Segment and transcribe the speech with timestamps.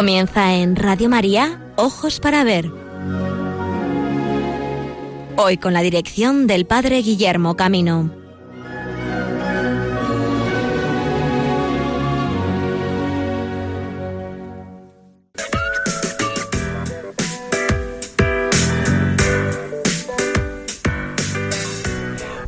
[0.00, 2.70] Comienza en Radio María, Ojos para Ver.
[5.36, 8.10] Hoy con la dirección del Padre Guillermo Camino.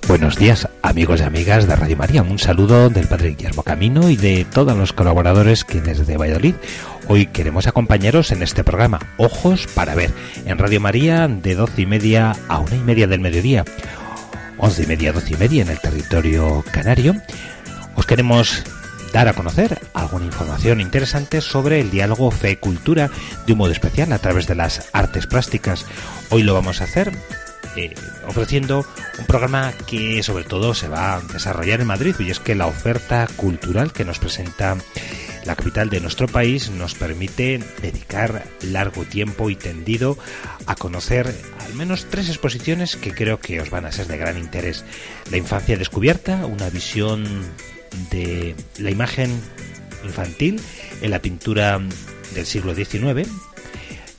[0.09, 2.23] Buenos días amigos y amigas de Radio María.
[2.23, 6.55] Un saludo del Padre Guillermo Camino y de todos los colaboradores que desde Valladolid
[7.09, 10.11] hoy queremos acompañaros en este programa Ojos para Ver
[10.45, 13.65] en Radio María de doce y media a una y media del mediodía,
[14.59, 17.15] once y media, doce y media en el territorio canario.
[17.95, 18.65] Os queremos
[19.13, 23.11] dar a conocer alguna información interesante sobre el diálogo fe-cultura
[23.47, 25.85] de un modo especial a través de las artes plásticas.
[26.31, 27.13] Hoy lo vamos a hacer
[27.77, 27.95] eh,
[28.27, 28.87] ofreciendo
[29.19, 32.67] un programa que sobre todo se va a desarrollar en Madrid y es que la
[32.67, 34.77] oferta cultural que nos presenta
[35.45, 40.17] la capital de nuestro país nos permite dedicar largo tiempo y tendido
[40.67, 44.39] a conocer al menos tres exposiciones que creo que os van a ser de gran
[44.39, 44.85] interés.
[45.31, 47.25] La infancia descubierta, una visión
[48.11, 49.41] de la imagen
[50.05, 50.61] infantil
[51.01, 51.81] en la pintura
[52.35, 53.29] del siglo XIX,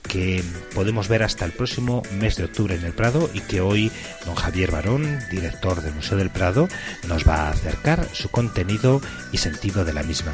[0.07, 0.43] que
[0.75, 3.91] podemos ver hasta el próximo mes de octubre en el Prado y que hoy
[4.25, 6.67] don Javier Barón, director del Museo del Prado,
[7.07, 9.01] nos va a acercar su contenido
[9.31, 10.33] y sentido de la misma.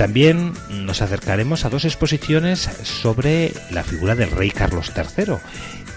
[0.00, 5.34] También nos acercaremos a dos exposiciones sobre la figura del rey Carlos III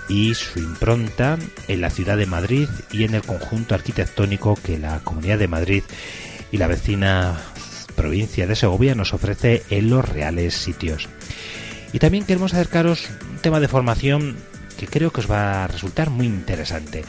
[0.10, 1.38] y su impronta
[1.70, 5.84] en la ciudad de Madrid y en el conjunto arquitectónico que la Comunidad de Madrid
[6.52, 7.40] y la vecina
[7.96, 11.08] provincia de Segovia nos ofrece en los reales sitios.
[11.94, 14.36] Y también queremos acercaros un tema de formación
[14.78, 17.06] que creo que os va a resultar muy interesante.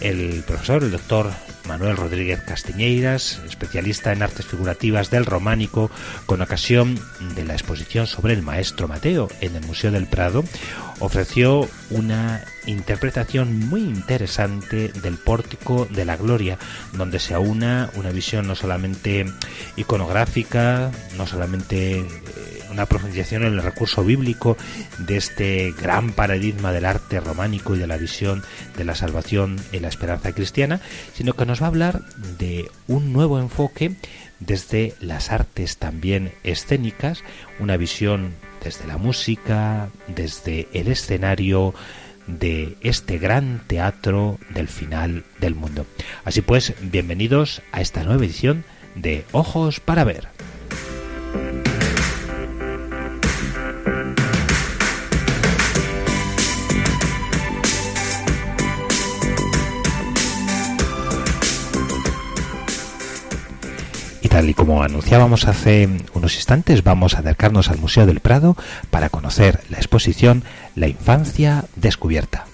[0.00, 1.30] El profesor, el doctor
[1.66, 5.90] Manuel Rodríguez Castiñeiras, especialista en artes figurativas del románico,
[6.26, 6.98] con ocasión
[7.34, 10.44] de la exposición sobre el maestro Mateo en el Museo del Prado,
[11.00, 16.58] ofreció una interpretación muy interesante del pórtico de la gloria,
[16.92, 19.26] donde se aúna una visión no solamente
[19.76, 22.06] iconográfica, no solamente eh,
[22.70, 24.56] una profundización en el recurso bíblico
[24.98, 28.42] de este gran paradigma del arte románico y de la visión
[28.76, 30.80] de la salvación en la esperanza cristiana,
[31.14, 32.02] sino que nos va a hablar
[32.38, 33.96] de un nuevo enfoque
[34.40, 37.22] desde las artes también escénicas,
[37.58, 41.74] una visión desde la música, desde el escenario,
[42.28, 45.86] de este gran teatro del final del mundo.
[46.24, 48.64] Así pues, bienvenidos a esta nueva edición
[48.94, 50.37] de Ojos para Ver.
[64.46, 68.56] Y como anunciábamos hace unos instantes, vamos a acercarnos al Museo del Prado
[68.90, 70.44] para conocer la exposición
[70.76, 72.44] La infancia descubierta.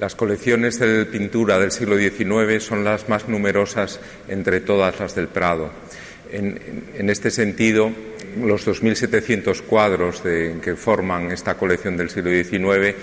[0.00, 5.28] Las colecciones de pintura del siglo XIX son las más numerosas entre todas las del
[5.28, 5.70] Prado.
[6.34, 7.92] En, este sentido,
[8.42, 12.96] los 2.700 cuadros que forman esta colección del siglo XIX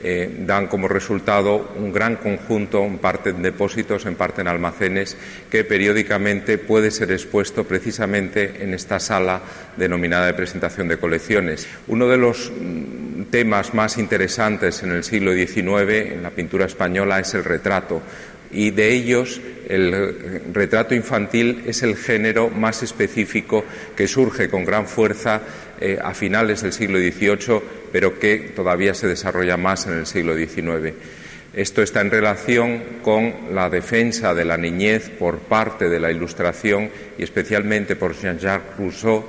[0.00, 5.16] eh, dan como resultado un gran conjunto, en parte en depósitos, en parte en almacenes,
[5.50, 9.42] que periódicamente puede ser expuesto precisamente en esta sala
[9.76, 11.66] denominada de presentación de colecciones.
[11.88, 17.18] Uno de los mm, temas más interesantes en el siglo XIX en la pintura española
[17.18, 18.00] es el retrato
[18.50, 23.64] y de ellos el retrato infantil es el género más específico
[23.94, 25.42] que surge con gran fuerza
[25.80, 27.60] eh, a finales del siglo XVIII,
[27.92, 30.94] pero que todavía se desarrolla más en el siglo XIX.
[31.52, 36.90] Esto está en relación con la defensa de la niñez por parte de la Ilustración
[37.18, 39.24] y especialmente por Jean-Jacques Rousseau,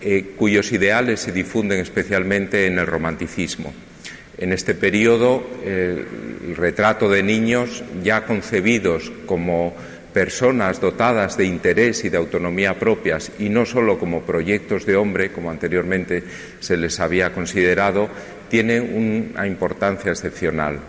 [0.00, 3.72] eh, cuyos ideales se difunden especialmente en el romanticismo.
[4.42, 9.72] En este periodo, el retrato de niños ya concebidos como
[10.12, 15.30] personas dotadas de interés y de autonomía propias y no solo como proyectos de hombre,
[15.30, 16.24] como anteriormente
[16.58, 18.08] se les había considerado,
[18.48, 20.80] tiene una importancia excepcional.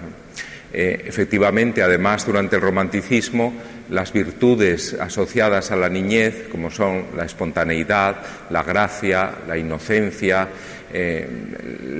[0.73, 3.53] Eh, efectivamente, además, durante el romanticismo,
[3.91, 8.15] las virtudes asociadas a la niñez, como son la espontaneidad,
[8.49, 10.47] la gracia, la inocencia,
[10.93, 11.27] eh,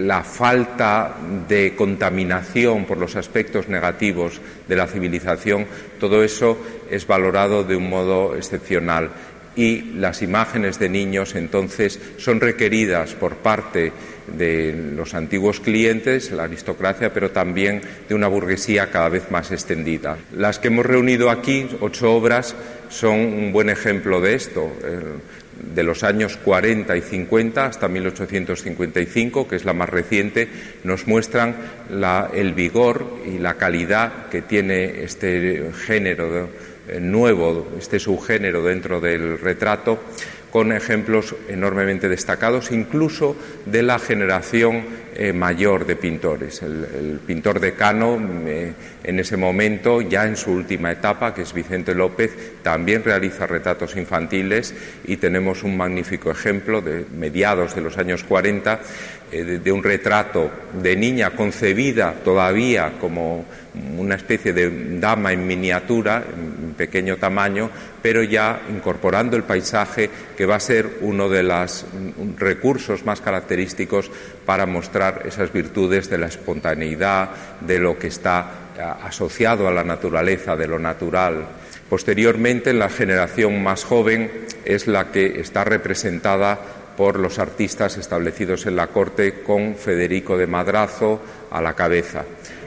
[0.05, 1.15] la falta
[1.47, 5.65] de contaminación por los aspectos negativos de la civilización,
[5.99, 6.57] todo eso
[6.89, 9.09] es valorado de un modo excepcional
[9.55, 13.91] y las imágenes de niños entonces son requeridas por parte
[14.27, 20.17] de los antiguos clientes, la aristocracia, pero también de una burguesía cada vez más extendida.
[20.35, 22.55] Las que hemos reunido aquí, ocho obras,
[22.89, 24.71] son un buen ejemplo de esto.
[25.57, 30.49] De los años 40 y 50 hasta 1855, que es la más reciente,
[30.83, 31.55] nos muestran
[32.33, 36.49] el vigor y la calidad que tiene este género
[36.87, 39.99] eh, nuevo, este subgénero dentro del retrato
[40.53, 43.35] con ejemplos enormemente destacados, incluso
[43.65, 44.83] de la generación
[45.15, 46.61] eh, mayor de pintores.
[46.61, 48.73] El, pintor decano, eh,
[49.03, 53.95] en ese momento, ya en su última etapa, que es Vicente López, también realiza retratos
[53.95, 58.79] infantiles y tenemos un magnífico ejemplo de mediados de los años 40
[59.33, 63.45] eh, de, un retrato de niña concebida todavía como
[63.97, 70.07] una especie de dama en miniatura, en pequeño tamaño, pero ya incorporando el paisaje,
[70.37, 71.83] que va a ser uno de los
[72.37, 74.11] recursos más característicos
[74.45, 77.29] para mostrar esas virtudes de la espontaneidad,
[77.61, 78.51] de lo que está
[79.03, 81.47] asociado a la naturaleza, de lo natural.
[81.89, 84.31] Posteriormente, la generación más joven
[84.65, 86.59] es la que está representada
[86.97, 92.23] por los artistas establecidos en la corte con Federico de Madrazo a la cabeza.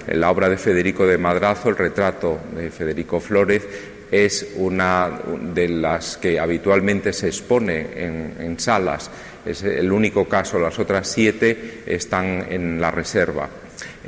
[0.06, 3.66] En la obra de Federico de Madrazo, el retrato de Federico Flórez,
[4.10, 5.20] es una
[5.54, 9.10] de las que habitualmente se expone en, salas.
[9.44, 13.48] Es el único caso, las otras siete están en la reserva.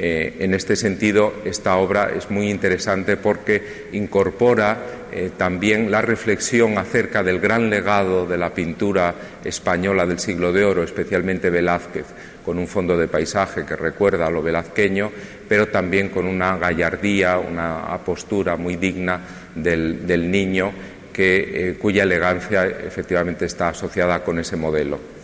[0.01, 4.79] Eh, en este sentido, esta obra es muy interesante porque incorpora
[5.11, 9.15] eh, también la reflexión acerca del gran legado de la pintura
[9.45, 12.05] española del siglo de oro, especialmente Velázquez,
[12.45, 15.11] con un fondo de paisaje que recuerda a lo velazqueño,
[15.49, 19.21] pero también con una gallardía, una postura muy digna
[19.55, 20.71] del, niño
[21.13, 25.18] que, eh, cuya elegancia efectivamente está asociada con ese modelo.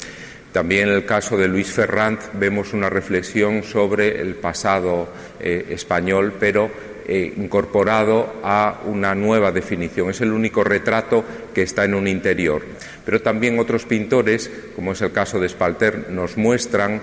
[0.55, 5.09] También en el caso de Luis Ferrand vemos una reflexión sobre el pasado
[5.41, 6.71] eh, español, pero
[7.09, 10.11] eh, incorporado a una nueva definición.
[10.11, 12.62] Es el único retrato que está en un interior.
[13.05, 17.00] Pero también otros pintores, como es el caso de Spalter, nos muestran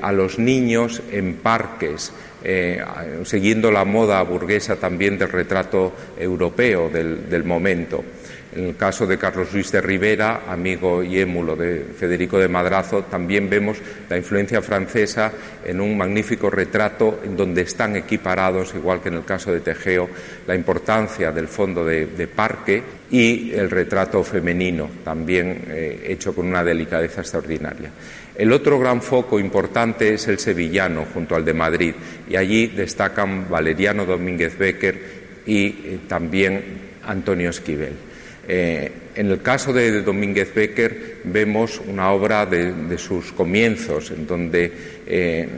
[0.00, 2.12] a los niños en parques,
[2.42, 2.82] eh,
[3.24, 8.02] siguiendo la moda burguesa también del retrato europeo del, momento.
[8.52, 13.04] En el caso de Carlos Luis de Rivera, amigo y émulo de Federico de Madrazo,
[13.04, 15.32] también vemos la influencia francesa
[15.64, 20.10] en un magnífico retrato en donde están equiparados, igual que en el caso de Tejeo,
[20.48, 22.82] la importancia del fondo de, parque
[23.12, 27.90] y el retrato femenino, también eh, hecho con una delicadeza extraordinaria.
[28.34, 31.94] El otro gran foco importante es el sevillano, junto al de Madrid,
[32.28, 34.98] y allí destacan Valeriano Domínguez Becker
[35.46, 38.09] y eh, también Antonio Esquivel.
[38.52, 44.72] Eh, en el caso de Domínguez Becker vemos una obra de, sus comienzos, en donde,
[45.06, 45.48] eh,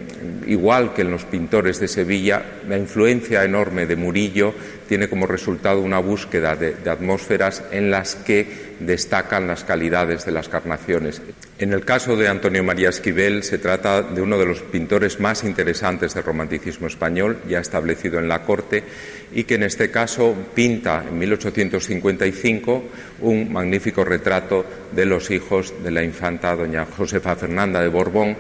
[0.47, 4.55] igual que en los pintores de Sevilla, la influencia enorme de Murillo
[4.87, 8.47] tiene como resultado una búsqueda de, atmósferas en las que
[8.87, 11.23] destacan las calidades de las carnaciones.
[11.59, 15.45] En el caso de Antonio María Esquivel se trata de uno de los pintores más
[15.45, 18.83] interesantes del romanticismo español, ya establecido en la corte,
[19.33, 22.85] y que en este caso pinta en 1855
[23.21, 28.37] un magnífico retrato de los hijos de la infanta doña Josefa Fernanda de Borbón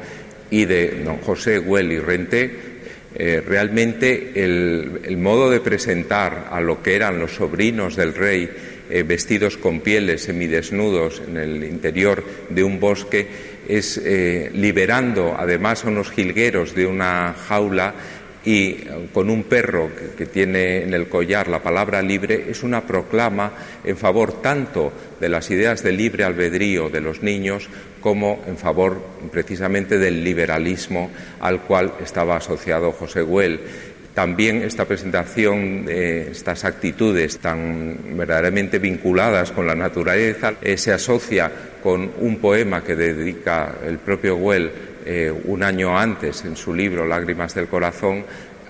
[0.50, 2.72] y de don José Güell y Renté,
[3.14, 8.50] eh, realmente el, modo de presentar a lo que eran los sobrinos del rey
[8.92, 13.26] eh, vestidos con pieles semidesnudos en el interior de un bosque
[13.66, 17.94] es eh, liberando además a unos jilgueros de una jaula
[18.44, 18.75] y
[19.14, 23.96] con un perro que, tiene en el collar la palabra libre es una proclama en
[23.96, 27.70] favor tanto de las ideas de libre albedrío de los niños
[28.02, 33.61] como en favor precisamente del liberalismo al cual estaba asociado José Güell.
[34.14, 41.50] También esta presentación de estas actitudes tan verdaderamente vinculadas con la naturaleza eh, se asocia
[41.83, 44.71] con un poema que dedica el propio Güell
[45.07, 48.25] eh, un año antes en su libro Lágrimas del Corazón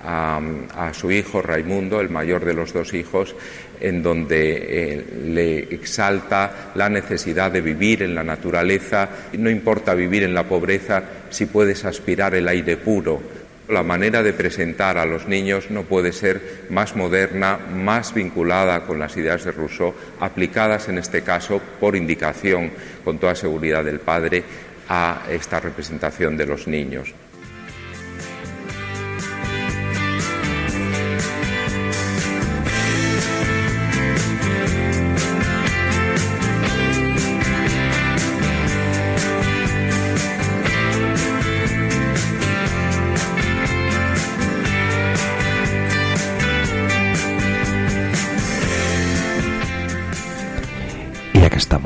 [0.04, 3.34] a, su hijo Raimundo, el mayor de los dos hijos,
[3.80, 9.08] en donde eh, le exalta la necesidad de vivir en la naturaleza.
[9.38, 13.41] No importa vivir en la pobreza si puedes aspirar el aire puro.
[13.68, 18.98] La manera de presentar a los niños no puede ser más moderna, más vinculada con
[18.98, 22.72] las ideas de Rousseau, aplicadas en este caso por indicación,
[23.04, 24.42] con toda seguridad del padre,
[24.88, 27.14] a esta representación de los niños.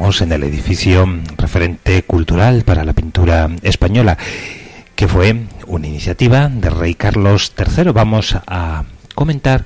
[0.07, 1.05] Estamos en el edificio
[1.37, 4.17] referente cultural para la pintura española,
[4.95, 5.35] que fue
[5.67, 7.91] una iniciativa del rey Carlos III.
[7.91, 8.85] Vamos a
[9.17, 9.65] comentar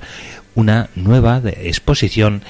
[0.55, 2.41] una nueva exposición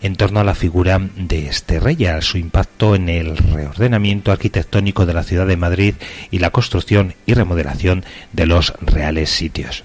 [0.00, 5.04] en torno a la figura de este rey a su impacto en el reordenamiento arquitectónico
[5.04, 5.96] de la ciudad de Madrid
[6.30, 9.84] y la construcción y remodelación de los reales sitios.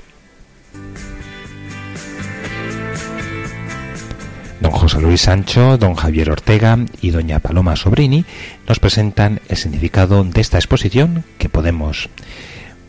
[4.89, 8.25] José Luis Sancho, don Javier Ortega y doña Paloma Sobrini
[8.67, 12.09] nos presentan el significado de esta exposición que podemos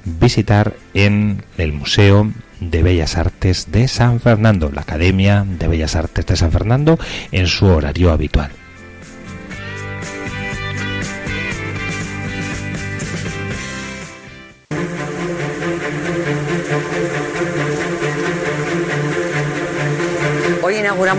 [0.07, 6.25] visitar en el Museo de Bellas Artes de San Fernando, la Academia de Bellas Artes
[6.25, 6.99] de San Fernando,
[7.33, 8.51] en su horario habitual.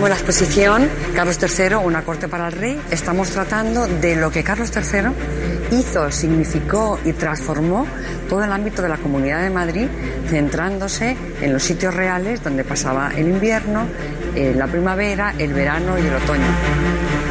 [0.02, 2.80] Inauguramos la exposición Carlos III, una corte para el rey.
[2.90, 7.86] Estamos tratando de lo que Carlos III hizo, significó y transformó
[8.28, 9.86] todo el ámbito de la Comunidad de Madrid,
[10.28, 13.86] centrándose en los sitios reales donde pasaba el invierno,
[14.34, 17.21] eh, la primavera, el verano y el otoño.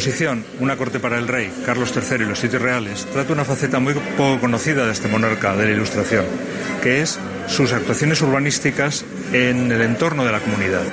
[0.00, 3.80] Exposición Una corte para el rey, Carlos III y los sitios reales trata una faceta
[3.80, 6.24] muy poco conocida de este monarca de la Ilustración,
[6.82, 9.04] que es sus actuaciones urbanísticas
[9.34, 10.84] en el entorno de la comunidad.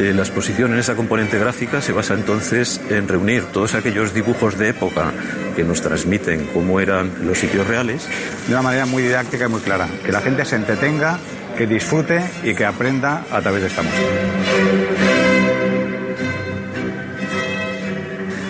[0.00, 4.58] Eh, la exposición en esa componente gráfica se basa entonces en reunir todos aquellos dibujos
[4.58, 5.12] de época
[5.54, 8.08] que nos transmiten cómo eran los sitios reales.
[8.48, 9.88] De una manera muy didáctica y muy clara.
[10.04, 11.20] Que la gente se entretenga,
[11.56, 15.35] que disfrute y que aprenda a través de esta música.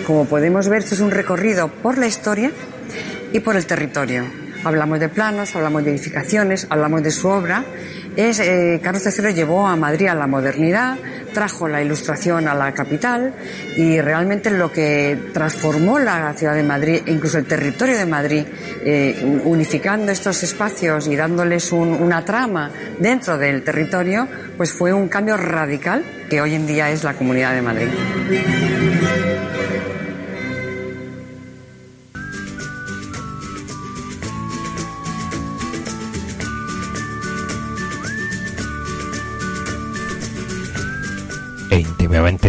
[0.07, 2.49] Como podemos ver, esto es un recorrido por la historia
[3.33, 4.23] y por el territorio.
[4.63, 7.65] Hablamos de planos, hablamos de edificaciones, hablamos de su obra.
[8.15, 10.95] Eh, Carlos III llevó a Madrid a la modernidad,
[11.33, 13.33] trajo la ilustración a la capital
[13.75, 18.45] y realmente lo que transformó la ciudad de Madrid, incluso el territorio de Madrid,
[18.85, 25.35] eh, unificando estos espacios y dándoles una trama dentro del territorio, pues fue un cambio
[25.35, 28.76] radical que hoy en día es la Comunidad de Madrid.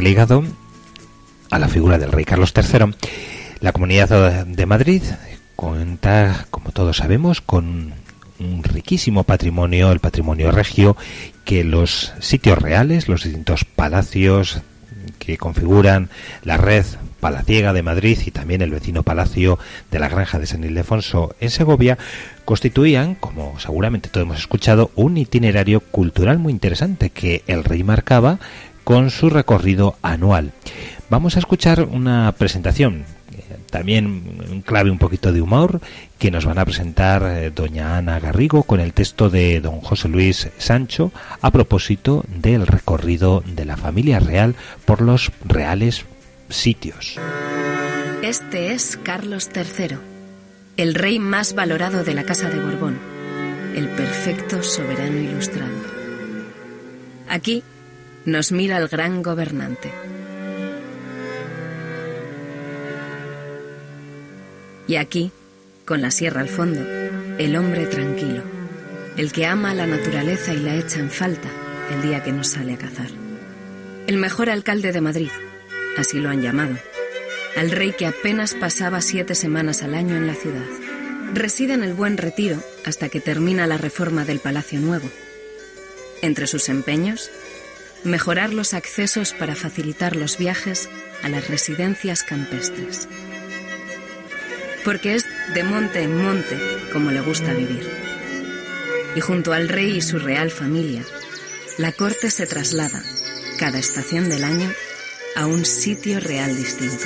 [0.01, 0.45] Ligado
[1.51, 2.95] a la figura del rey Carlos III.
[3.61, 5.03] La Comunidad de Madrid
[5.57, 7.93] cuenta, como todos sabemos, con
[8.39, 10.97] un riquísimo patrimonio, el patrimonio regio,
[11.45, 14.63] que los sitios reales, los distintos palacios
[15.19, 16.09] que configuran
[16.45, 16.87] la red
[17.21, 19.59] palaciega de Madrid y también el vecino palacio
[19.91, 21.99] de la granja de San Ildefonso en Segovia,
[22.45, 28.39] constituían, como seguramente todos hemos escuchado, un itinerario cultural muy interesante que el rey marcaba
[28.89, 30.53] con su recorrido anual.
[31.11, 33.05] Vamos a escuchar una presentación,
[33.37, 35.83] eh, también clave un poquito de humor,
[36.19, 40.09] que nos van a presentar eh, doña Ana Garrigo con el texto de don José
[40.09, 44.55] Luis Sancho a propósito del recorrido de la familia real
[44.87, 46.07] por los reales
[46.49, 47.21] sitios.
[48.23, 49.99] Este es Carlos III,
[50.79, 52.99] el rey más valorado de la Casa de Borbón,
[53.77, 55.77] el perfecto soberano ilustrado.
[57.29, 57.63] Aquí
[58.29, 59.91] nos mira el gran gobernante.
[64.87, 65.33] Y aquí,
[65.85, 66.81] con la sierra al fondo,
[67.39, 68.43] el hombre tranquilo,
[69.17, 71.49] el que ama la naturaleza y la echa en falta
[71.91, 73.09] el día que nos sale a cazar.
[74.07, 75.31] El mejor alcalde de Madrid,
[75.97, 76.77] así lo han llamado,
[77.57, 80.67] al rey que apenas pasaba siete semanas al año en la ciudad.
[81.33, 85.11] Reside en el Buen Retiro hasta que termina la reforma del Palacio Nuevo.
[86.23, 87.31] Entre sus empeños,
[88.05, 90.89] mejorar los accesos para facilitar los viajes
[91.23, 93.09] a las residencias campestres.
[94.85, 95.25] Porque es
[95.55, 96.59] de monte en monte
[96.93, 97.89] como le gusta vivir.
[99.15, 101.03] Y junto al rey y su real familia,
[101.77, 103.03] la corte se traslada,
[103.59, 104.73] cada estación del año,
[105.37, 107.05] a un sitio real distinto.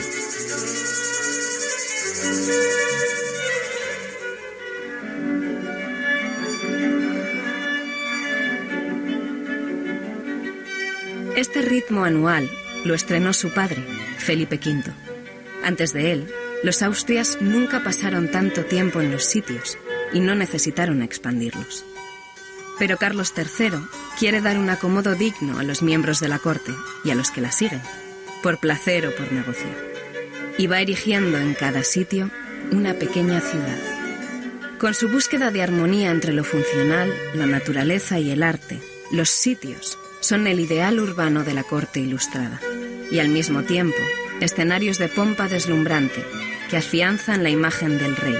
[11.42, 12.48] Este ritmo anual
[12.84, 13.84] lo estrenó su padre,
[14.16, 14.92] Felipe V.
[15.64, 16.32] Antes de él,
[16.62, 19.76] los Austrias nunca pasaron tanto tiempo en los sitios
[20.12, 21.84] y no necesitaron expandirlos.
[22.78, 23.72] Pero Carlos III
[24.20, 26.70] quiere dar un acomodo digno a los miembros de la corte
[27.02, 27.82] y a los que la siguen,
[28.40, 29.74] por placer o por negocio.
[30.58, 32.30] Y va erigiendo en cada sitio
[32.70, 33.78] una pequeña ciudad,
[34.78, 38.78] Con su búsqueda de armonía entre lo funcional, la naturaleza y el arte,
[39.10, 42.60] los sitios son el ideal urbano de la corte ilustrada
[43.10, 43.98] y al mismo tiempo
[44.40, 46.24] escenarios de pompa deslumbrante
[46.70, 48.38] que afianzan la imagen del rey,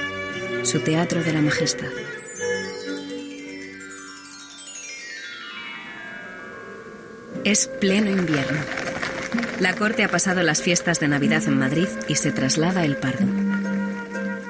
[0.62, 1.90] su teatro de la majestad.
[7.44, 8.60] Es pleno invierno.
[9.58, 13.26] La corte ha pasado las fiestas de Navidad en Madrid y se traslada El Pardo.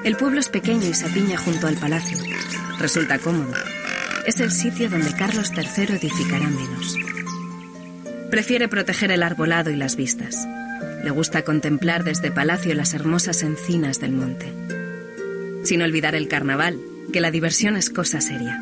[0.03, 2.17] El pueblo es pequeño y se apiña junto al palacio.
[2.79, 3.53] Resulta cómodo.
[4.27, 6.97] Es el sitio donde Carlos III edificará menos.
[8.33, 10.47] Prefiere proteger el arbolado y las vistas.
[11.03, 14.51] Le gusta contemplar desde palacio las hermosas encinas del monte.
[15.63, 16.79] Sin olvidar el carnaval,
[17.13, 18.59] que la diversión es cosa seria.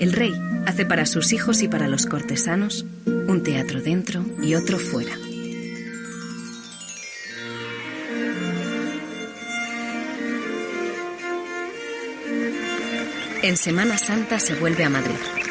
[0.00, 0.32] El rey
[0.66, 5.14] hace para sus hijos y para los cortesanos un teatro dentro y otro fuera.
[13.44, 15.43] En Semana Santa se vuelve a Madrid.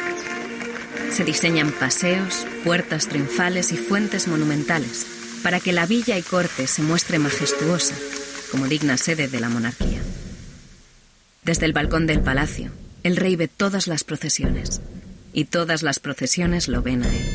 [1.14, 5.06] Se diseñan paseos, puertas triunfales y fuentes monumentales
[5.44, 7.94] para que la villa y corte se muestre majestuosa,
[8.50, 10.02] como digna sede de la monarquía.
[11.44, 12.72] Desde el balcón del palacio,
[13.04, 14.82] el rey ve todas las procesiones,
[15.34, 17.26] y todas las procesiones lo ven a él.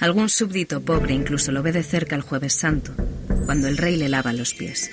[0.00, 2.92] Algún súbdito pobre incluso lo ve de cerca el jueves santo,
[3.46, 4.90] cuando el rey le lava los pies.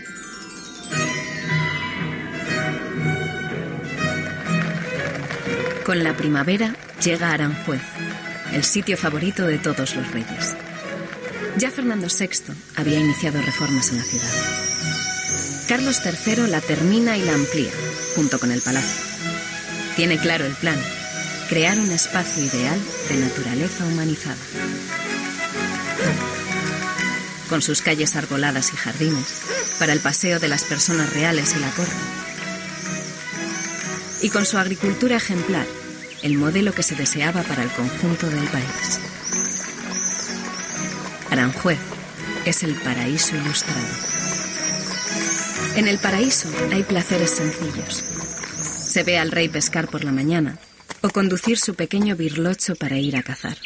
[5.86, 7.82] Con la primavera llega Aranjuez,
[8.54, 10.56] el sitio favorito de todos los reyes.
[11.58, 14.30] Ya Fernando VI había iniciado reformas en la ciudad.
[15.68, 17.72] Carlos III la termina y la amplía,
[18.15, 19.02] junto con el palacio.
[19.96, 20.80] Tiene claro el plan,
[21.50, 24.38] crear un espacio ideal de naturaleza humanizada.
[27.50, 29.41] Con sus calles arboladas y jardines,
[29.80, 32.31] para el paseo de las personas reales y la corte.
[34.21, 35.65] Y con su agricultura ejemplar,
[36.21, 38.99] el modelo que se deseaba para el conjunto del país.
[41.31, 41.79] Aranjuez
[42.45, 43.88] es el paraíso ilustrado.
[45.75, 48.03] En el paraíso hay placeres sencillos.
[48.62, 50.60] Se ve al rey pescar por la mañana
[51.01, 53.57] o conducir su pequeño birlocho para ir a cazar.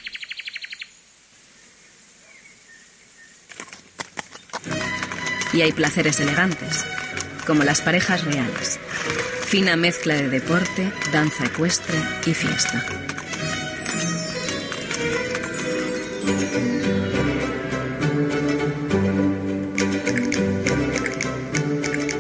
[5.54, 6.86] Y hay placeres elegantes,
[7.48, 8.80] como las parejas reales.
[9.46, 12.84] Fina mezcla de deporte, danza ecuestre y fiesta.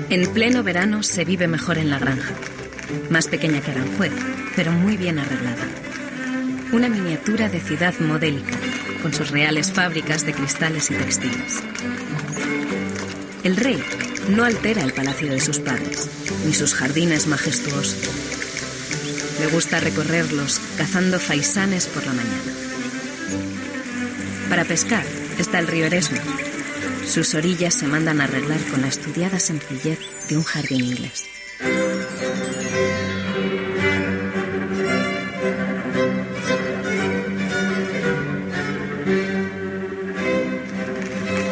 [0.09, 2.33] En pleno verano se vive mejor en la granja,
[3.09, 4.13] más pequeña que Aranjuez,
[4.55, 5.65] pero muy bien arreglada.
[6.71, 8.55] Una miniatura de ciudad modélica,
[9.01, 11.63] con sus reales fábricas de cristales y textiles.
[13.43, 13.83] El rey
[14.29, 16.09] no altera el palacio de sus padres,
[16.45, 17.97] ni sus jardines majestuosos.
[19.39, 22.51] Le gusta recorrerlos cazando faisanes por la mañana.
[24.49, 25.05] Para pescar
[25.37, 26.19] está el río Eresma.
[27.07, 31.25] Sus orillas se mandan a arreglar con la estudiada sencillez de un jardín inglés.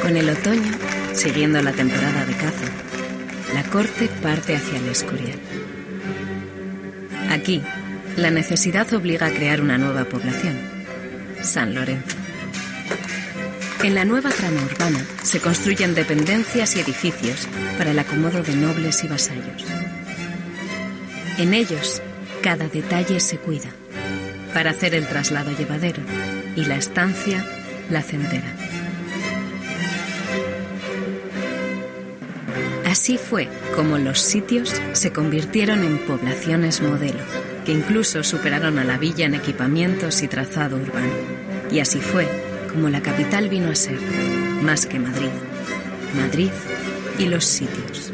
[0.01, 0.71] Con el otoño,
[1.13, 2.92] siguiendo la temporada de caza,
[3.73, 5.39] corte parte hacia el Escorial.
[7.31, 7.59] Aquí,
[8.17, 10.55] la necesidad obliga a crear una nueva población,
[11.41, 12.15] San Lorenzo.
[13.81, 17.47] En la nueva trama urbana se construyen dependencias y edificios
[17.79, 19.65] para el acomodo de nobles y vasallos.
[21.39, 21.99] En ellos,
[22.43, 23.71] cada detalle se cuida
[24.53, 26.03] para hacer el traslado llevadero
[26.55, 27.43] y la estancia
[27.89, 28.53] placentera.
[32.93, 37.23] Así fue como los sitios se convirtieron en poblaciones modelo,
[37.65, 41.11] que incluso superaron a la villa en equipamientos y trazado urbano.
[41.71, 42.27] Y así fue
[42.71, 43.97] como la capital vino a ser,
[44.61, 45.31] más que Madrid,
[46.15, 46.51] Madrid
[47.17, 48.11] y los sitios.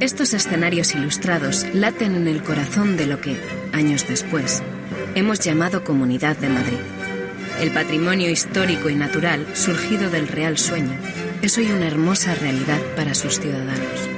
[0.00, 3.38] Estos escenarios ilustrados laten en el corazón de lo que,
[3.72, 4.62] años después,
[5.14, 6.80] hemos llamado Comunidad de Madrid.
[7.58, 10.92] El patrimonio histórico y natural surgido del real sueño
[11.44, 14.08] es hoy una hermosa realidad para sus ciudadanos.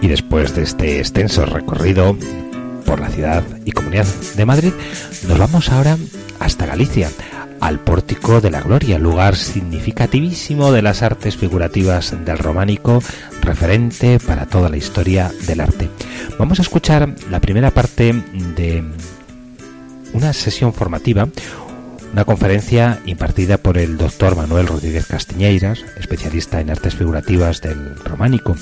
[0.00, 2.16] Y después de este extenso recorrido
[2.86, 4.72] por la ciudad y comunidad de Madrid,
[5.28, 5.96] nos vamos ahora
[6.40, 7.10] hasta Galicia,
[7.60, 13.00] al Pórtico de la Gloria, lugar significativísimo de las artes figurativas del románico,
[13.42, 15.88] referente para toda la historia del arte.
[16.36, 18.12] Vamos a escuchar la primera parte
[18.56, 18.84] de
[20.12, 21.28] una sesión formativa,
[22.12, 28.56] una conferencia impartida por el doctor Manuel Rodríguez Castiñeiras, especialista en artes figurativas del románico,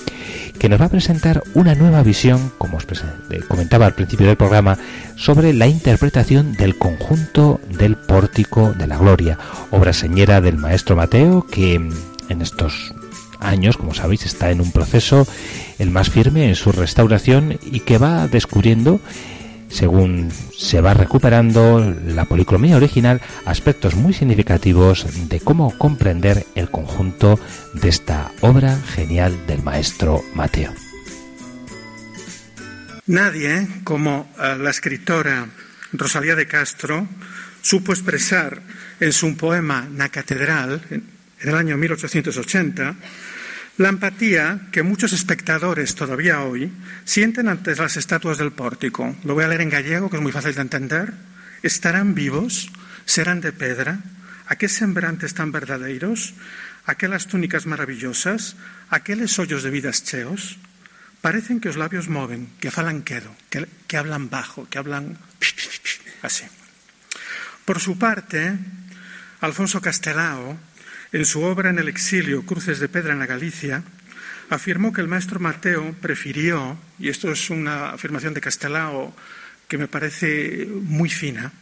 [0.58, 2.86] que nos va a presentar una nueva visión, como os
[3.48, 4.78] comentaba al principio del programa,
[5.16, 9.38] sobre la interpretación del conjunto del Pórtico de la Gloria,
[9.70, 12.94] obra señera del maestro Mateo, que en estos
[13.40, 15.26] años, como sabéis, está en un proceso
[15.78, 19.00] el más firme en su restauración y que va descubriendo
[19.68, 27.38] según se va recuperando la policromía original, aspectos muy significativos de cómo comprender el conjunto
[27.74, 30.72] de esta obra genial del maestro Mateo.
[33.06, 35.46] Nadie, como eh, la escritora
[35.92, 37.06] Rosalía de Castro,
[37.62, 38.60] supo expresar
[38.98, 41.04] en su poema Na Catedral, en
[41.40, 42.96] el año 1880,
[43.78, 46.72] la empatía que muchos espectadores todavía hoy
[47.04, 49.16] sienten ante las estatuas del pórtico.
[49.24, 51.12] Lo voy a leer en gallego, que es muy fácil de entender.
[51.62, 52.70] ¿Estarán vivos?
[53.04, 54.00] ¿Serán de pedra?
[54.46, 56.34] ¿A qué sembrantes tan verdaderos?
[56.86, 58.56] ¿Aquelas túnicas maravillosas?
[58.88, 60.58] ¿Aqueles hoyos de vidas cheos?
[61.20, 65.18] Parecen que os labios moven, que falan quedo, que, que hablan bajo, que hablan
[66.22, 66.44] así.
[67.64, 68.56] Por su parte,
[69.40, 70.56] Alfonso Castelao
[71.16, 73.82] en su obra En el exilio, Cruces de Pedra en la Galicia,
[74.50, 79.16] afirmó que el maestro Mateo prefirió, y esto es una afirmación de Castelao
[79.66, 81.52] que me parece muy fina,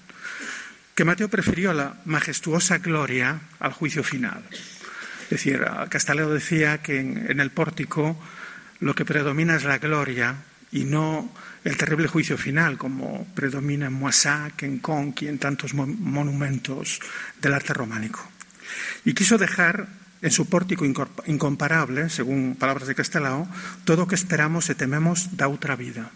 [0.97, 4.43] que Mateo prefirió la majestuosa gloria al juicio final.
[4.51, 8.19] Es decir, Castelao decía que en, el pórtico
[8.81, 10.35] lo que predomina es la gloria
[10.73, 16.99] y no el terrible juicio final, como predomina en Moissac, en Conqui, en tantos monumentos
[17.41, 18.34] del arte románico.
[19.05, 19.89] Y quiso dejar
[20.23, 20.85] en su pórtico
[21.27, 23.47] incomparable, según palabras de Castelao,
[23.85, 26.11] todo lo que esperamos y tememos da otra vida.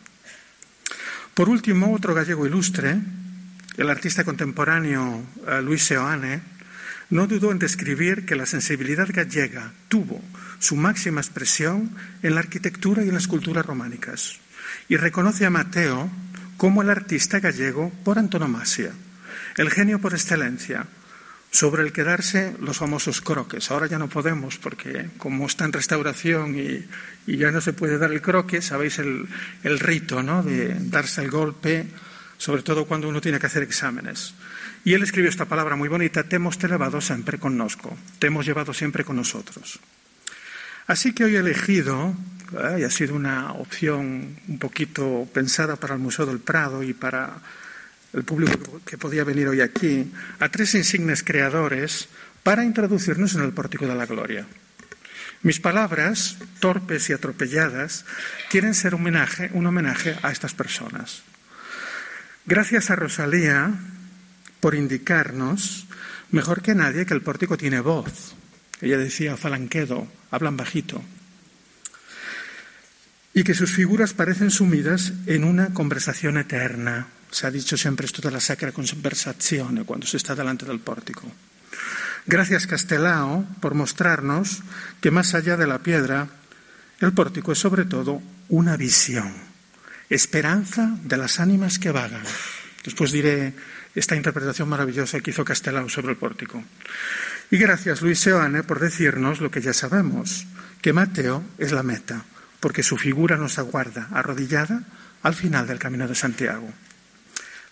[1.34, 2.96] Por último, otro gallego ilustre,
[3.76, 6.40] el artista contemporáneo eh, Luis Seoane,
[7.10, 10.20] no dudó en describir que la sensibilidad gallega tuvo
[10.58, 14.40] su máxima expresión en la arquitectura y en las esculturas románicas,
[14.88, 16.10] y reconoce a Mateo
[16.56, 18.92] como el artista gallego por antonomasia,
[19.56, 20.86] el genio por excelencia,
[21.50, 23.70] sobre el quedarse los famosos croques.
[23.70, 26.86] Ahora ya no podemos porque como está en restauración y,
[27.26, 29.28] ya no se puede dar el croque, sabéis el,
[29.62, 30.42] rito ¿no?
[30.42, 31.86] de darse el golpe,
[32.38, 34.34] sobre todo cuando uno tiene que hacer exámenes.
[34.84, 38.46] Y él escribió esta palabra muy bonita, te hemos elevado siempre con nosco, te hemos
[38.46, 39.80] llevado siempre con nosotros.
[40.86, 42.14] Así que hoy he elegido,
[42.52, 42.78] ¿eh?
[42.80, 47.42] y ha sido una opción un poquito pensada para el Museo del Prado y para
[48.18, 52.08] el público que podía venir hoy aquí, a tres insignes creadores
[52.42, 54.46] para introducirnos en el pórtico de la gloria.
[55.42, 58.04] Mis palabras, torpes y atropelladas,
[58.50, 61.22] quieren ser un homenaje, un homenaje a estas personas.
[62.44, 63.72] Gracias a Rosalía
[64.58, 65.86] por indicarnos,
[66.32, 68.34] mejor que nadie, que el pórtico tiene voz.
[68.80, 71.02] Ella decía, falanquedo, hablan bajito.
[73.32, 78.22] Y que sus figuras parecen sumidas en una conversación eterna, se ha dicho siempre esto
[78.22, 81.30] de la sacra conversazione cuando se está delante del pórtico.
[82.26, 84.62] Gracias Castelao por mostrarnos
[85.00, 86.28] que más allá de la piedra,
[87.00, 89.32] el pórtico es sobre todo una visión,
[90.10, 92.24] esperanza de las ánimas que vagan.
[92.84, 93.54] Después diré
[93.94, 96.62] esta interpretación maravillosa que hizo Castelao sobre el pórtico.
[97.50, 100.46] Y gracias Luis Seoane por decirnos lo que ya sabemos,
[100.82, 102.24] que Mateo es la meta,
[102.60, 104.82] porque su figura nos aguarda arrodillada
[105.22, 106.72] al final del camino de Santiago.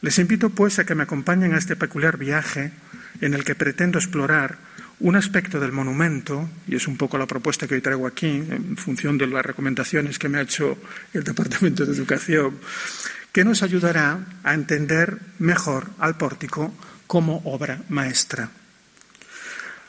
[0.02, 2.72] Les invito, pues, a que me acompañen a este peculiar viaje
[3.20, 4.58] en el que pretendo explorar
[5.00, 8.76] un aspecto del monumento, y es un poco la propuesta que hoy traigo aquí, en
[8.76, 10.78] función de las recomendaciones que me ha hecho
[11.12, 12.58] el Departamento de Educación,
[13.32, 16.72] que nos ayudará a entender mejor al pórtico
[17.06, 18.50] como obra maestra.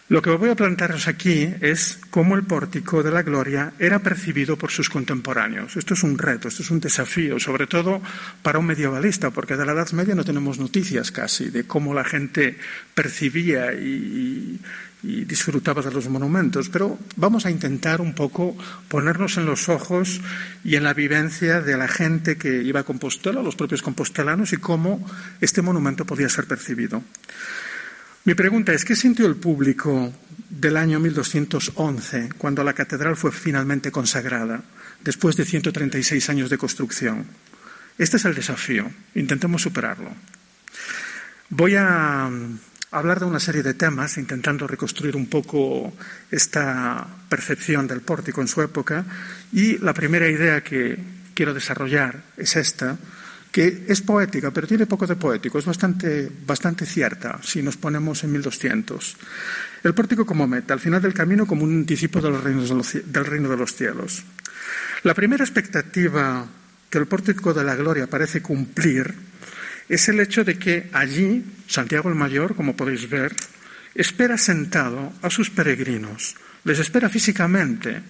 [0.10, 4.56] Lo que voy a plantearos aquí es cómo el pórtico de la gloria era percibido
[4.56, 5.76] por sus contemporáneos.
[5.76, 8.02] Esto es un reto, esto es un desafío, sobre todo
[8.42, 12.06] para un medievalista, porque de la Edad Media no tenemos noticias casi de cómo la
[12.06, 12.58] gente
[12.96, 14.62] percibía y,
[15.04, 16.70] disfrutaba de los monumentos.
[16.70, 20.22] Pero vamos a intentar un poco ponernos en los ojos
[20.64, 24.58] y en la vivencia de la gente que iba a Compostela, los propios compostelanos, y
[24.58, 25.06] cómo
[25.40, 27.04] este monumento podía ser percibido.
[28.28, 30.12] Mi pregunta es, ¿qué sintió el público
[30.50, 34.62] del año 1211, cuando la catedral fue finalmente consagrada,
[35.02, 37.26] después de 136 años de construcción?
[37.98, 38.92] Este es el desafío.
[39.16, 40.12] Intentemos superarlo.
[41.48, 42.60] Voy a mm,
[42.92, 45.94] hablar de una serie de temas, intentando reconstruir un poco
[46.30, 49.06] esta percepción del pórtico en su época.
[49.54, 51.00] Y la primera idea que
[51.34, 52.98] quiero desarrollar es esta,
[53.52, 58.24] que es poética, pero tiene poco de poético, es bastante, bastante cierta si nos ponemos
[58.24, 59.18] en 1200.
[59.84, 63.76] El pórtico como meta, al final del camino como un anticipo del reino de los
[63.76, 64.24] cielos.
[65.04, 66.46] La primera expectativa
[66.90, 69.14] que el pórtico de la gloria parece cumplir
[69.90, 73.36] es el hecho de que allí, Santiago el Mayor, como podéis ver,
[73.96, 78.02] espera sentado a sus peregrinos, les espera físicamente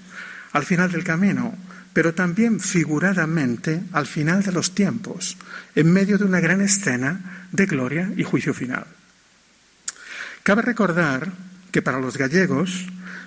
[0.54, 1.56] al final del camino,
[1.98, 5.36] pero también figuradamente al final de los tiempos,
[5.74, 8.86] en medio de una gran escena de gloria y juicio final.
[10.44, 11.34] Cabe recordar
[11.72, 12.86] que para los gallegos,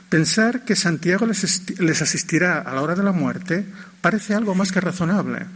[0.08, 3.66] pensar que Santiago les, asistirá a la hora de la muerte
[4.00, 5.46] parece algo más que razonable.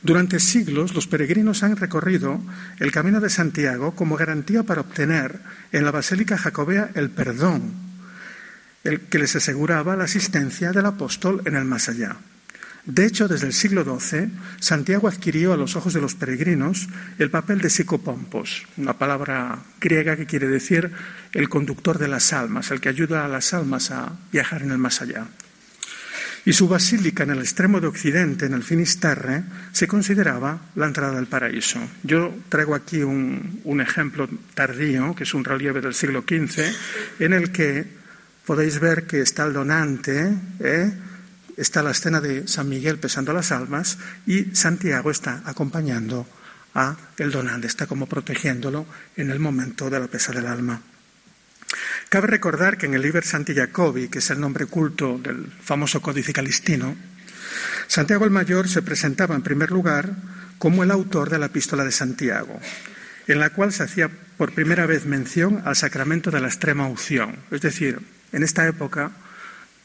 [0.00, 2.40] Durante siglos los peregrinos han recorrido
[2.78, 5.40] el camino de Santiago como garantía para obtener
[5.72, 7.87] en la Basílica Jacobea el perdón,
[8.88, 12.16] el que les aseguraba la asistencia del apóstol en el más allá.
[12.88, 17.30] De hecho, desde el siglo XII, Santiago adquirió a los ojos de los peregrinos el
[17.30, 20.90] papel de psicopompos, una palabra griega que quiere decir
[21.34, 24.78] el conductor de las almas, el que ayuda a las almas a viajar en el
[24.78, 25.26] más allá.
[26.46, 31.16] Y su basílica en el extremo de occidente, en el Finisterre, se consideraba la entrada
[31.16, 31.78] del paraíso.
[32.04, 36.72] Yo traigo aquí un, un ejemplo tardío, que es un relieve del siglo XV,
[37.18, 37.97] en el que
[38.48, 40.90] podéis ver que está el donante, ¿eh?
[41.58, 46.26] está la escena de San Miguel pesando las almas y Santiago está acompañando
[46.74, 50.80] a el donante, está como protegiéndolo en el momento de la pesa del alma.
[52.08, 56.00] Cabe recordar que en el Liber Santi Jacobi, que es el nombre culto del famoso
[56.00, 56.96] Códice Calistino,
[57.86, 60.10] Santiago el Mayor se presentaba en primer lugar
[60.56, 62.58] como el autor de la epístola de Santiago,
[63.26, 64.08] en la cual se hacía
[64.38, 67.36] por primera vez mención al sacramento de la extrema unción.
[67.50, 68.00] Es decir,
[68.32, 69.12] en esta época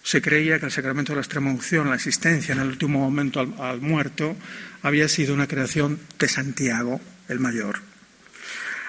[0.03, 3.39] se creía que el sacramento de la extrema unción, la existencia en el último momento
[3.39, 4.35] al, muerto,
[4.81, 7.79] había sido una creación de Santiago el Mayor.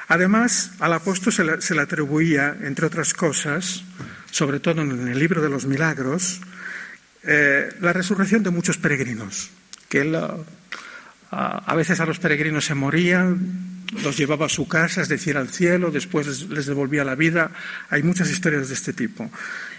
[0.09, 3.85] Además, al apóstol se le, atribuía, entre otras cosas,
[4.31, 6.41] sobre todo en el libro de los milagros,
[7.23, 9.51] eh, la resurrección de muchos peregrinos,
[9.89, 10.19] que él,
[11.31, 15.49] a veces a los peregrinos se morían, los llevaba a su casa, es decir, al
[15.49, 17.51] cielo, después les devolvía la vida.
[17.91, 19.31] Hay muchas historias de este tipo.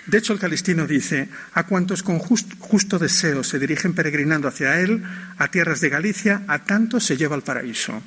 [0.05, 5.03] De hecho, el Calistino dice, a cuantos con justo deseo se dirigen peregrinando hacia él,
[5.37, 8.01] a tierras de Galicia, a tantos se lleva al paraíso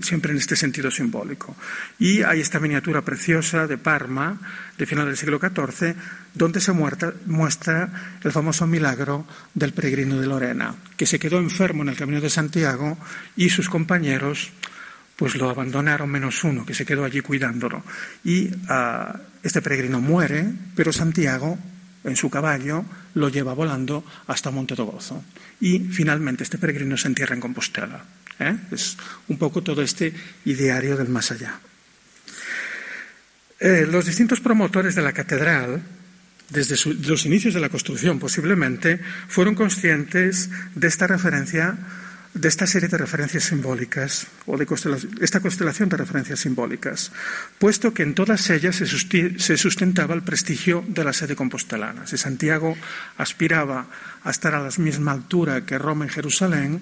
[0.00, 1.56] siempre en este sentido simbólico.
[1.98, 4.38] Y hay esta miniatura preciosa de Parma,
[4.76, 5.94] de final del siglo XIV,
[6.34, 11.90] donde se muestra el famoso milagro del peregrino de Lorena, que se quedó enfermo en
[11.90, 12.98] el camino de Santiago
[13.36, 14.52] y sus compañeros
[15.16, 17.84] pues lo abandonaron menos uno, que se quedó allí cuidándolo.
[18.24, 21.58] Y ah, este peregrino muere, pero Santiago,
[22.02, 25.22] en su caballo, lo lleva volando hasta Monte Gozo.
[25.60, 28.02] Y finalmente este peregrino se entierra en Compostela.
[28.38, 28.56] ¿Eh?
[28.70, 28.96] Es
[29.28, 30.12] un poco todo este
[30.44, 31.60] ideario del más allá.
[33.60, 35.82] Eh, los distintos promotores de la catedral,
[36.48, 41.78] desde los inicios de la construcción posiblemente, fueron conscientes de esta referencia
[42.34, 44.66] de esta serie de referencias simbólicas, o de
[45.20, 47.12] esta constelación de referencias simbólicas,
[47.58, 52.06] puesto que en todas ellas se sustentaba el prestigio de la sede compostelana.
[52.06, 52.74] Si Santiago
[53.18, 53.86] aspiraba
[54.24, 56.80] a estar a la misma altura que Roma y Jerusalén,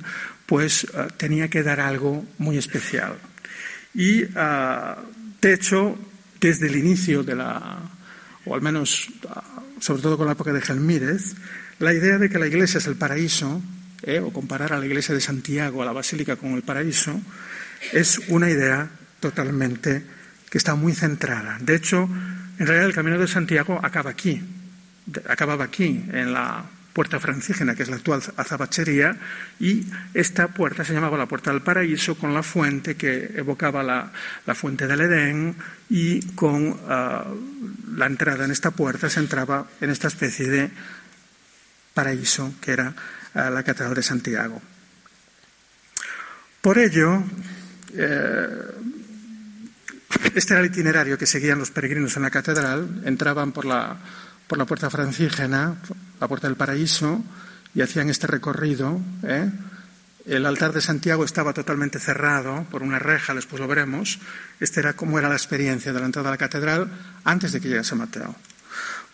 [0.51, 3.15] pues eh, tenía que dar algo muy especial.
[3.95, 4.99] Y, ah,
[5.41, 5.97] de hecho,
[6.41, 7.79] desde el inicio de la,
[8.45, 11.37] o al menos, ah, sobre todo con la época de Gelmírez,
[11.79, 13.63] la idea de que la iglesia es el paraíso
[14.03, 14.19] ¿eh?
[14.19, 17.21] o comparar a la iglesia de Santiago, a la basílica con el paraíso,
[17.93, 20.03] es una idea totalmente
[20.51, 21.59] que está muy centrada.
[21.61, 22.11] De hecho,
[22.59, 24.43] en realidad el camino de Santiago acaba aquí,
[25.29, 29.17] acababa aquí, en la puerta francígena, que es la actual azabachería,
[29.59, 34.55] y esta puerta se llamaba la puerta del paraíso, con la fuente que evocaba la,
[34.55, 35.57] fuente del Edén,
[35.89, 37.27] y con ah,
[37.95, 40.71] la entrada en esta puerta se entraba en esta especie de
[41.95, 42.95] paraíso que era
[43.35, 44.61] a la Catedral de Santiago.
[46.61, 47.23] Por ello,
[47.95, 48.49] eh,
[50.35, 53.03] este era el itinerario que seguían los peregrinos en la catedral.
[53.05, 53.97] Entraban por la,
[54.51, 55.77] por la puerta francígena,
[56.19, 57.23] la puerta del paraíso,
[57.73, 59.01] y hacían este recorrido.
[59.23, 59.49] ¿eh?
[60.27, 64.19] El altar de Santiago estaba totalmente cerrado por una reja, después lo veremos.
[64.59, 66.91] Esta era cómo era la experiencia de la entrada a la catedral
[67.23, 68.35] antes de que llegase Mateo.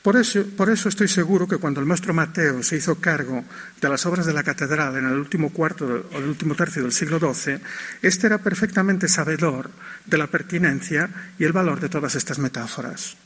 [0.00, 3.44] Por eso, estoy seguro que cuando el maestro Mateo se hizo cargo
[3.78, 6.92] de las obras de la catedral en el último cuarto o el último tercio del
[6.92, 7.58] siglo XII,
[8.00, 9.68] éste era perfectamente sabedor
[10.06, 13.18] de la pertinencia y el valor de todas estas metáforas.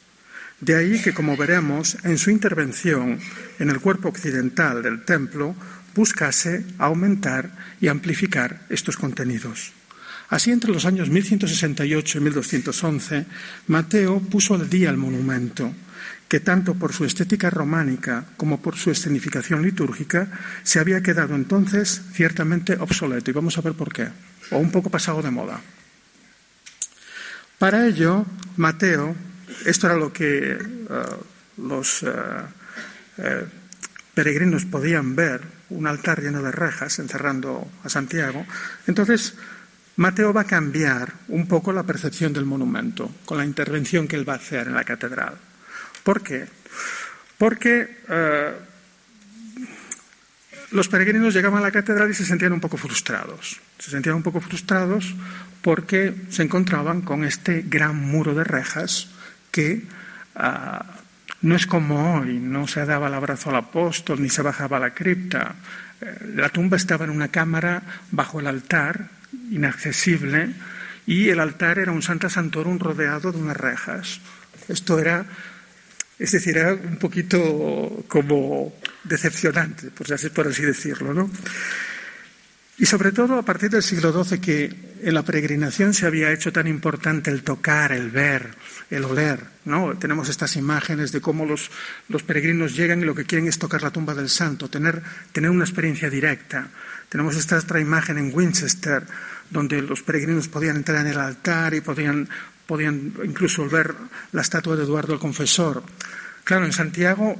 [0.61, 3.18] De ahí que, como veremos, en su intervención
[3.59, 5.57] en el cuerpo occidental del templo
[5.94, 9.73] buscase aumentar y amplificar estos contenidos.
[10.29, 13.27] Así, entre los años 1168 y 1211,
[13.66, 15.73] Mateo puso al día el monumento,
[16.29, 20.31] que tanto por su estética románica como por su escenificación litúrgica
[20.62, 23.31] se había quedado entonces ciertamente obsoleto.
[23.31, 24.07] Y vamos a ver por qué,
[24.53, 25.61] o un poco pasado de moda.
[27.59, 28.25] Para ello,
[28.57, 29.16] Mateo,
[29.64, 30.59] esto era lo que eh,
[31.59, 32.09] los eh,
[33.18, 33.44] eh,
[34.14, 38.44] peregrinos podían ver, un altar lleno de rejas encerrando a Santiago,
[38.87, 39.35] entonces
[39.96, 44.29] Mateo va a cambiar un poco la percepción del monumento con la intervención que él
[44.29, 45.35] va a hacer en la catedral.
[46.03, 46.46] ¿Por qué?
[47.37, 48.01] Porque
[50.70, 53.61] los peregrinos llegaban a la catedral y se sentían un poco frustrados.
[53.79, 55.14] Se sentían un poco frustrados
[55.61, 59.11] porque se encontraban con este gran muro de rejas
[59.50, 59.82] que
[60.34, 60.84] ah,
[61.42, 64.80] no es como hoy, no se daba el abrazo al apóstol ni se bajaba a
[64.80, 65.54] la cripta.
[66.00, 69.08] Eh, la tumba estaba en una cámara bajo el altar,
[69.50, 70.50] inaccesible,
[71.06, 74.20] y el altar era un Santa Santorum rodeado de unas rejas.
[74.68, 75.26] Esto era
[76.20, 81.30] es decir, era un poquito como decepcionante, por así, por así decirlo, ¿no?
[82.80, 86.50] Y sobre todo a partir del siglo XII, que en la peregrinación se había hecho
[86.50, 88.54] tan importante el tocar, el ver,
[88.88, 89.98] el oler, ¿no?
[89.98, 91.70] Tenemos estas imágenes de cómo los,
[92.08, 95.50] los peregrinos llegan y lo que quieren es tocar la tumba del santo, tener, tener
[95.50, 96.68] una experiencia directa.
[97.10, 99.04] Tenemos esta otra imagen en Winchester,
[99.50, 102.30] donde los peregrinos podían entrar en el altar y podían
[102.64, 103.94] podían incluso ver
[104.32, 105.82] la estatua de Eduardo el Confesor.
[106.44, 107.36] Claro, en Santiago,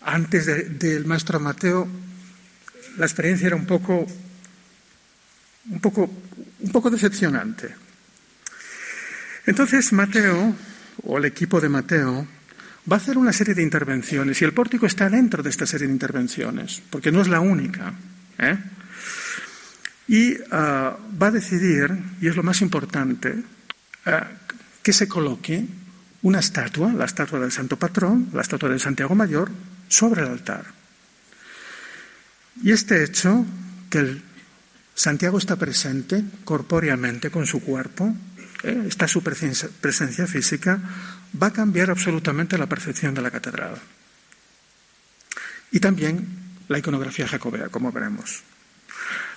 [0.00, 1.86] antes del maestro Mateo,
[2.96, 4.06] la experiencia era un poco,
[5.70, 6.10] un poco,
[6.60, 7.74] un poco decepcionante.
[9.46, 10.54] Entonces Mateo,
[11.04, 12.26] o el equipo de Mateo,
[12.90, 15.86] va a hacer una serie de intervenciones y el pórtico está dentro de esta serie
[15.86, 17.94] de intervenciones, porque no es la única.
[18.38, 18.56] ¿eh?
[20.08, 23.34] Y ah, va a decidir, y es lo más importante,
[24.06, 24.20] eh,
[24.82, 25.66] que se coloque
[26.22, 29.50] una estatua, la estatua del Santo Patrón, la estatua de Santiago Mayor,
[29.88, 30.75] sobre el altar.
[32.62, 33.44] Y este hecho,
[33.90, 34.22] que
[34.94, 38.14] Santiago está presente corpóreamente con su cuerpo,
[38.62, 40.80] eh, está su presencia, presencia física,
[41.40, 43.76] va a cambiar absolutamente la percepción de la catedral.
[45.70, 46.26] Y también
[46.68, 48.42] la iconografía jacobea, como veremos.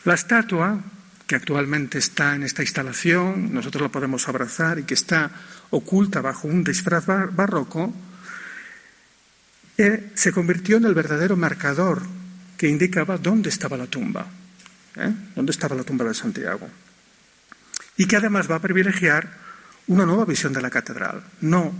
[0.05, 0.79] La estatua
[1.27, 5.29] que actualmente está en esta instalación, nosotros la podemos abrazar y que está
[5.69, 7.93] oculta bajo un disfraz barroco,
[9.77, 12.01] eh, se convirtió en el verdadero marcador
[12.59, 14.27] que indicaba dónde estaba la tumba,
[14.97, 15.13] ¿eh?
[15.33, 16.67] dónde estaba la tumba de Santiago.
[17.95, 19.31] Y que además va a privilegiar
[19.87, 21.71] una nueva visión de la catedral, no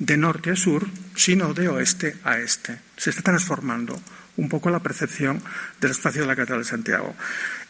[0.00, 0.84] de norte a sur,
[1.14, 2.76] sino de oeste a este.
[2.96, 4.02] Se está transformando
[4.36, 5.40] un poco la percepción
[5.80, 7.14] del espacio de la Catedral de Santiago.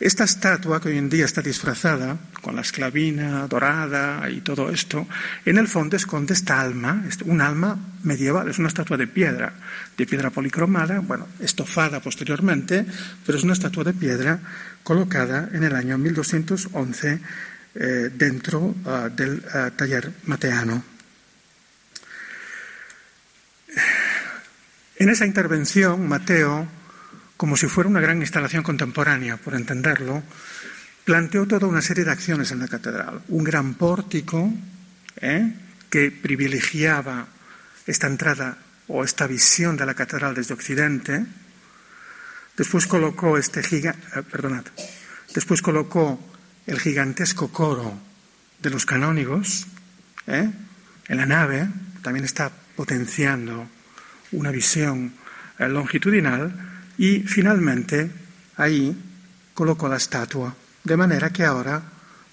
[0.00, 5.06] Esta estatua, que hoy en día está disfrazada con la esclavina dorada y todo esto,
[5.44, 9.52] en el fondo esconde esta alma, un alma medieval, es una estatua de piedra,
[9.96, 12.86] de piedra policromada, bueno, estofada posteriormente,
[13.24, 14.40] pero es una estatua de piedra
[14.82, 17.20] colocada en el año 1211
[17.74, 20.82] eh, dentro ah, del ah, taller mateano.
[24.98, 26.66] En esa intervención, Mateo,
[27.36, 30.22] como si fuera una gran instalación contemporánea, por entenderlo,
[31.04, 33.20] planteó toda una serie de acciones en la catedral.
[33.28, 34.50] Un gran pórtico
[35.20, 35.52] ¿eh?
[35.90, 37.28] que privilegiaba
[37.86, 38.56] esta entrada
[38.88, 41.26] o esta visión de la catedral desde Occidente.
[42.56, 44.64] Después colocó este giga, eh, perdonad,
[45.34, 46.18] después colocó
[46.66, 48.00] el gigantesco coro
[48.62, 49.66] de los canónigos
[50.26, 50.50] ¿eh?
[51.08, 51.68] en la nave.
[52.02, 53.68] También está potenciando
[54.36, 55.12] una visión
[55.58, 56.52] eh, longitudinal
[56.98, 58.10] y finalmente
[58.56, 58.96] ahí
[59.54, 60.54] colocó la estatua,
[60.84, 61.82] de manera que ahora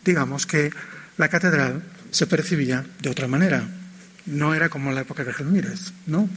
[0.03, 0.71] digamos que
[1.17, 3.63] la catedral se percibía de otra manera.
[4.25, 6.29] No era como en la época de Gelmírez, ¿no?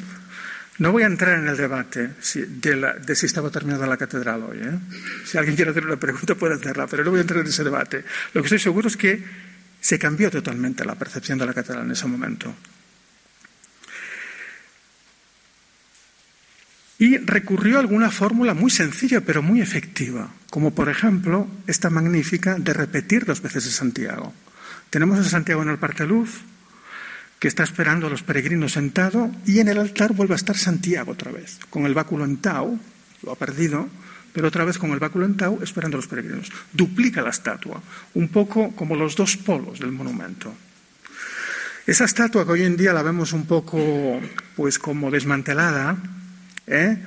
[0.79, 4.59] No voy a entrar en el debate de, si estaba terminada la catedral hoy.
[4.59, 4.79] ¿eh?
[5.25, 7.65] Si alguien quiere hacer una pregunta puede hacerla, pero no voy a entrar en ese
[7.65, 8.05] debate.
[8.35, 9.25] Lo que estoy seguro es que
[9.81, 12.55] se cambió totalmente la percepción de la catedral en ese momento.
[16.99, 22.57] Y recurrió a alguna fórmula muy sencilla pero muy efectiva, como por ejemplo esta magnífica
[22.59, 24.33] de repetir dos veces a Santiago.
[24.91, 26.41] Tenemos a Santiago en el Parteluz,
[27.39, 31.13] que está esperando a los peregrinos sentado, y en el altar vuelve a estar Santiago
[31.13, 32.79] otra vez, con el báculo en Tau,
[33.23, 33.89] lo ha perdido,
[34.33, 36.51] pero otra vez con el báculo en Tau esperando a los peregrinos.
[36.73, 37.83] Duplica la estatua,
[38.15, 40.55] un poco como los dos polos del monumento.
[41.87, 44.21] Esa estatua que hoy en día la vemos un poco
[44.57, 45.97] pues como desmantelada,
[46.67, 46.99] ¿eh?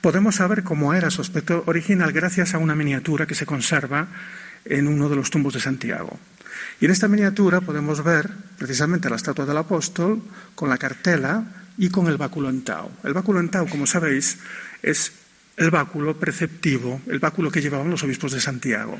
[0.00, 4.08] podemos saber cómo era su aspecto original gracias a una miniatura que se conserva
[4.64, 6.18] en uno de los tumbos de Santiago.
[6.80, 10.22] Y en esta miniatura podemos ver precisamente la estatua del apóstol
[10.54, 11.44] con la cartela
[11.78, 12.90] y con el báculo en tau.
[13.04, 14.38] El báculo en tau, como sabéis,
[14.82, 15.12] es
[15.56, 18.98] el báculo preceptivo, el báculo que llevaban los obispos de Santiago.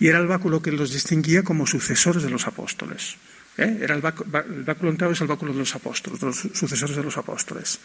[0.00, 3.16] Y era el báculo que los distinguía como sucesores de los apóstoles.
[3.56, 3.78] ¿Eh?
[3.80, 7.02] Era el, báculo en tau es el báculo de los apóstoles, de los sucesores de
[7.04, 7.78] los apóstoles.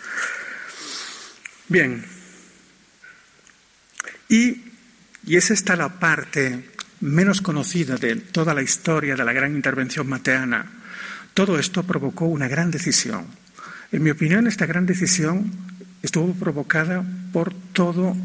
[1.70, 2.04] Bien.
[4.28, 4.66] Y,
[5.28, 6.68] es esta la parte
[7.02, 10.66] menos conocida de toda la historia de la gran intervención mateana,
[11.34, 13.28] todo esto provocó una gran decisión.
[13.92, 15.52] En mi opinión, esta gran decisión
[16.02, 18.18] estuvo provocada por todo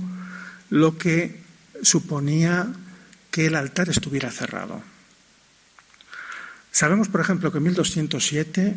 [0.70, 1.40] lo que
[1.82, 2.66] suponía
[3.30, 4.82] que el altar estuviera cerrado.
[6.70, 8.76] Sabemos, por ejemplo, que en 1207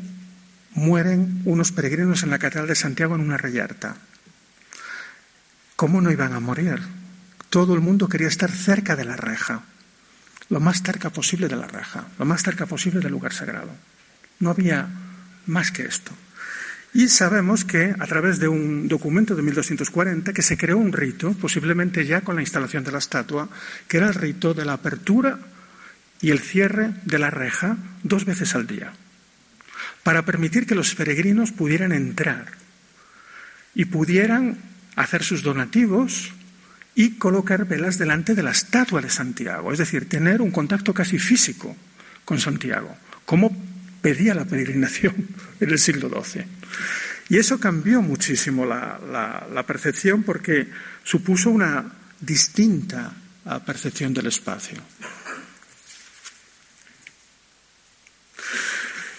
[0.74, 3.98] mueren unos peregrinos en la Catedral de Santiago en una reyerta.
[5.78, 6.82] ¿Cómo no iban a morir?
[7.50, 9.64] Todo el mundo quería estar cerca de la reja
[10.50, 13.70] lo más cerca posible de la reja, lo más cerca posible del lugar sagrado.
[14.40, 14.88] No había
[15.48, 16.12] más que esto.
[16.94, 21.34] Y sabemos que a través de un documento de 1240 que se creó un rito,
[21.34, 23.50] posiblemente ya con la instalación de la estatua,
[23.88, 25.38] que era el rito de la apertura
[26.22, 28.94] y el cierre de la reja dos veces al día,
[30.04, 32.46] para permitir que los peregrinos pudieran entrar
[33.76, 34.58] y pudieran
[34.98, 36.34] hacer sus donativos
[36.96, 41.20] y colocar velas delante de la estatua de Santiago, es decir, tener un contacto casi
[41.20, 41.78] físico
[42.26, 43.56] con Santiago, como
[44.02, 45.14] pedía la peregrinación
[45.60, 46.44] en el siglo XII.
[47.30, 50.68] Y eso cambió muchísimo la, percepción porque
[51.04, 51.86] supuso una
[52.20, 53.14] distinta
[53.46, 54.82] ah, percepción del espacio.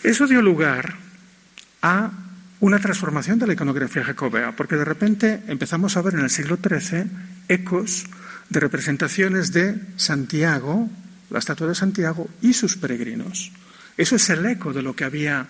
[0.02, 0.96] Eso dio lugar
[1.82, 2.10] a
[2.60, 6.56] una transformación de la iconografía jacobea, porque de repente empezamos a ver en el siglo
[6.56, 7.04] XIII
[7.48, 8.06] ecos
[8.48, 10.88] de representaciones de Santiago,
[11.30, 13.52] la estatua de Santiago y sus peregrinos.
[13.96, 15.46] Eso es el eco de lo que había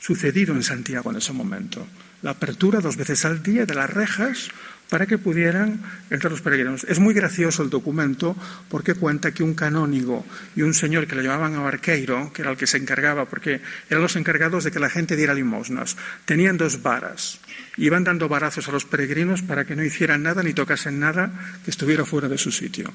[0.00, 1.86] sucedido en Santiago en ese momento.
[2.22, 4.48] La apertura dos veces al día de las rejas
[4.88, 5.80] para que pudieran
[6.10, 6.84] entrar los peregrinos.
[6.84, 8.36] Es muy gracioso el documento
[8.68, 10.24] porque cuenta que un canónigo
[10.56, 13.60] y un señor que le llamaban a Barqueiro, que era el que se encargaba, porque
[13.90, 17.40] eran los encargados de que la gente diera limosnas, tenían dos varas.
[17.76, 21.30] Iban dando varazos a los peregrinos para que no hicieran nada ni tocasen nada
[21.64, 22.92] que estuviera fuera de su sitio.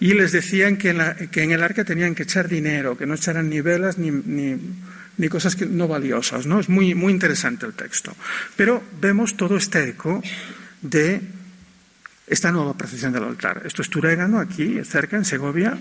[0.00, 3.60] Y les decían que en, el arca tenían que echar dinero, que no echaran ni
[3.60, 6.46] velas ni, ni, cosas no valiosas.
[6.46, 6.60] ¿no?
[6.60, 8.14] Es muy, muy interesante el texto.
[8.56, 10.22] Pero vemos todo este eco
[10.82, 11.20] de
[12.26, 13.62] esta nueva percepción del altar.
[13.64, 15.78] Esto es Turégano, aquí, cerca, en Segovia.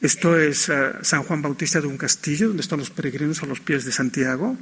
[0.00, 3.60] Esto es eh, San Juan Bautista de un castillo, donde están los peregrinos a los
[3.60, 4.56] pies de Santiago.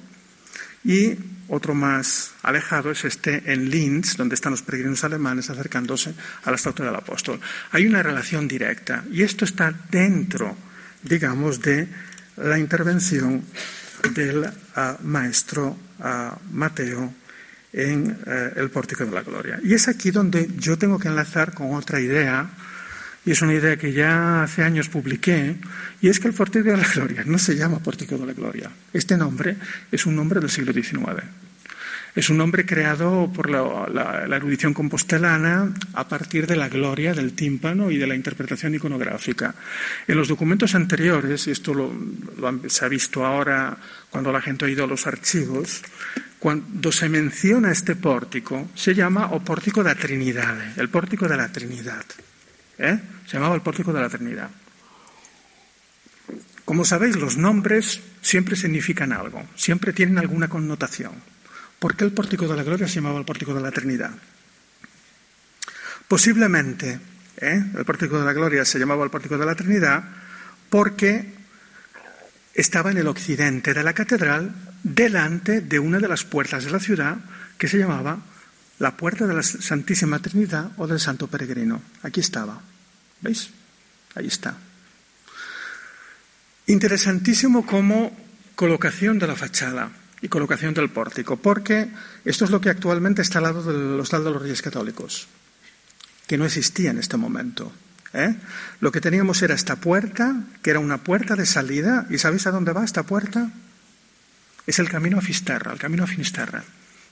[0.85, 1.17] Y
[1.49, 6.15] otro más alejado es este en Linz, donde están los peregrinos alemanes acercándose
[6.45, 7.41] a la estatua del apóstol.
[7.73, 10.55] Hay una relación directa y esto está dentro,
[11.03, 11.89] digamos, de
[12.37, 13.43] la intervención
[14.15, 17.15] del ah, maestro ah, Mateo
[17.75, 19.59] en eh, el pórtico de la gloria.
[19.63, 22.49] Y es aquí donde yo tengo que enlazar con otra idea,
[23.27, 25.57] y es una idea que ya hace años publiqué,
[26.01, 28.71] y es que el pórtico de la gloria no se llama pórtico de la gloria.
[28.93, 29.57] Este nombre
[29.91, 31.25] es un nombre del siglo XIX.
[32.15, 37.91] Es un nombre creado por la, erudición compostelana a partir de la gloria del tímpano
[37.91, 39.53] y de la interpretación iconográfica.
[40.07, 41.93] En los documentos anteriores, y esto
[42.69, 43.77] se ha visto ahora
[44.11, 45.83] cuando la gente ha ido a los archivos,
[46.39, 51.51] cuando se menciona este pórtico, se llama o pórtico la Trinidad, el pórtico de la
[51.51, 52.05] Trinidad.
[52.79, 53.01] ¿eh?
[53.27, 54.51] Se llamaba el pórtico de la Trinidad.
[56.65, 61.34] Como sabéis, los nombres siempre significan algo, siempre tienen alguna connotación.
[61.85, 64.11] ¿Por qué el pórtico de la gloria se llamaba el pórtico de la Trinidad?
[66.09, 66.99] Posiblemente
[67.37, 67.63] ¿eh?
[67.77, 70.03] el pórtico de la gloria se llamaba el pórtico de la Trinidad
[70.71, 71.35] porque
[72.55, 76.81] estaba en el occidente de la catedral delante de una de las puertas de la
[76.81, 77.19] ciudad
[77.59, 78.17] que se llamaba
[78.79, 81.83] la puerta de la Santísima Trinidad o del Santo Peregrino.
[82.03, 82.63] Aquí estaba.
[83.21, 83.51] ¿Veis?
[84.15, 84.57] Ahí está.
[86.67, 88.17] Interesantísimo como
[88.55, 89.93] colocación de la fachada
[90.25, 91.91] y colocación del pórtico, porque
[92.25, 95.29] esto es lo que actualmente está al lado del Hostal de los Reyes Católicos,
[96.27, 97.71] que no existía en este momento.
[98.15, 98.35] ¿eh?
[98.81, 102.53] Lo que teníamos era esta puerta, que era una puerta de salida, ¿y sabéis a
[102.53, 103.51] dónde va esta puerta?
[104.67, 106.65] Es el camino a Fisterra, el camino a Finisterra.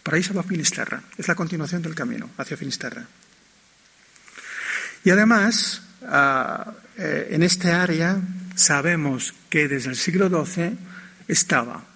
[0.02, 1.02] Por ahí se va a Finisterra.
[1.18, 3.04] Es la continuación del camino hacia Finisterra.
[5.04, 8.16] Y además, ah, eh, en este área
[8.54, 10.78] sabemos que desde el siglo XII
[11.28, 11.91] estaba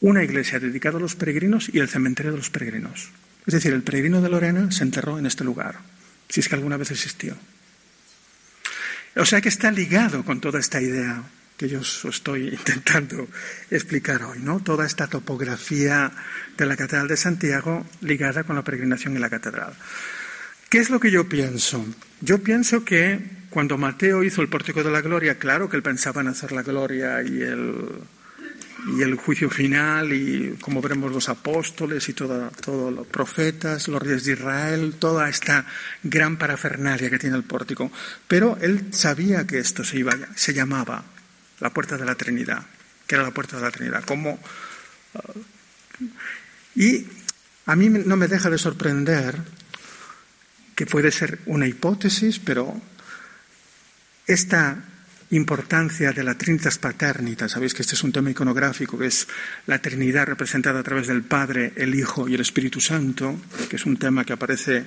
[0.00, 3.10] una iglesia dedicada a los peregrinos y el cementerio de los peregrinos.
[3.46, 5.76] Es decir, el peregrino de Lorena se enterró en este lugar,
[6.28, 7.36] si es que alguna vez existió.
[9.16, 11.22] O sea que está ligado con toda esta idea
[11.56, 13.28] que yo estoy intentando
[13.70, 14.60] explicar hoy, ¿no?
[14.60, 16.12] Toda esta topografía
[16.56, 19.74] de la Catedral de Santiago ligada con la peregrinación en la catedral.
[20.68, 21.84] ¿Qué es lo que yo pienso?
[22.20, 23.18] Yo pienso que
[23.50, 26.62] cuando Mateo hizo el Pórtico de la Gloria, claro que él pensaba en hacer la
[26.62, 27.86] gloria y el,
[28.96, 34.24] y el juicio final y como veremos los apóstoles y todos los profetas, los reyes
[34.24, 35.66] de Israel, toda esta
[36.02, 37.90] gran parafernalia que tiene el pórtico.
[38.26, 41.04] Pero él sabía que esto se, iba, se llamaba
[41.60, 42.64] la puerta de la Trinidad,
[43.06, 44.04] que era la puerta de la Trinidad.
[44.04, 44.38] Como,
[45.14, 45.40] uh,
[46.76, 47.06] y
[47.66, 49.36] a mí no me deja de sorprender
[50.74, 52.80] que puede ser una hipótesis, pero
[54.26, 54.84] esta
[55.30, 59.28] importancia de la Trinitas Paternita, sabéis que este es un tema iconográfico, que es
[59.66, 63.84] la Trinidad representada a través del Padre, el Hijo y el Espíritu Santo, que es
[63.86, 64.84] un tema que aparece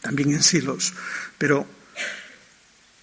[0.00, 0.94] también en Silos,
[1.36, 1.66] pero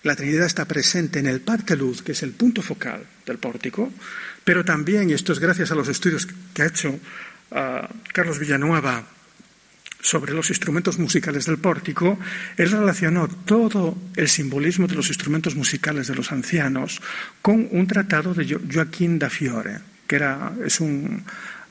[0.04, 3.92] la Trinidad está presente en el parte luz, que es el punto focal del pórtico,
[4.44, 9.04] pero también, y esto es gracias a los estudios que ha hecho uh, Carlos Villanueva
[10.06, 12.20] sobre los instrumentos musicales del pórtico,
[12.58, 17.02] él relacionó todo el simbolismo de los instrumentos musicales de los ancianos
[17.42, 21.26] con un tratado de Joaquín da Fiore, que era, es un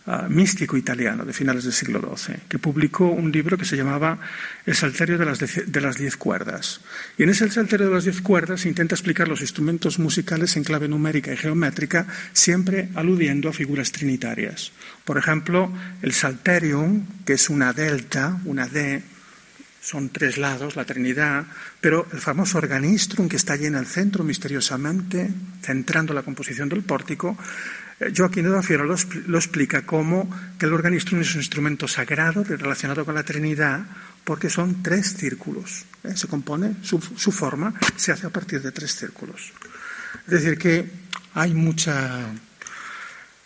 [0.06, 4.18] uh, místico italiano de finales del siglo XII, que publicó un libro que se llamaba
[4.66, 6.80] El Salterio de las, de las Diez Cuerdas.
[7.18, 10.88] Y en ese Salterio de las Diez Cuerdas intenta explicar los instrumentos musicales en clave
[10.88, 14.72] numérica y geométrica, siempre aludiendo a figuras trinitarias.
[15.04, 19.02] Por ejemplo, el Salterium, que es una delta, una D,
[19.84, 21.44] son tres lados, la Trinidad,
[21.78, 25.28] pero el famoso organistrum que está allí en el centro misteriosamente,
[25.60, 27.36] centrando la composición del pórtico,
[28.14, 30.28] Joaquín de Fiero lo, explica como
[30.58, 33.86] que el organistrum es un instrumento sagrado relacionado con la Trinidad
[34.24, 35.84] porque son tres círculos.
[36.02, 36.16] ¿eh?
[36.16, 39.52] Se compone, su, su, forma se hace a partir de tres círculos.
[40.26, 40.88] Es decir, que
[41.34, 42.26] hay mucha,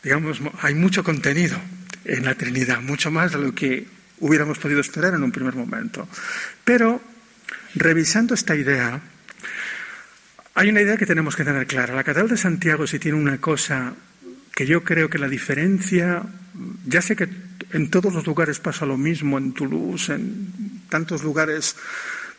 [0.02, 1.58] digamos, hay mucho contenido
[2.04, 3.86] en la Trinidad, mucho más de lo que
[4.20, 6.08] hubiéramos podido esperar en un primer momento.
[6.64, 7.02] Pero,
[7.74, 9.00] revisando esta idea,
[10.54, 11.94] hay una idea que tenemos que tener clara.
[11.94, 13.94] La Catedral de Santiago, si tiene una cosa
[14.58, 16.24] que yo creo que la diferencia,
[16.84, 17.28] ya sé que
[17.70, 21.76] en todos los lugares pasa lo mismo, en Toulouse, en tantos lugares,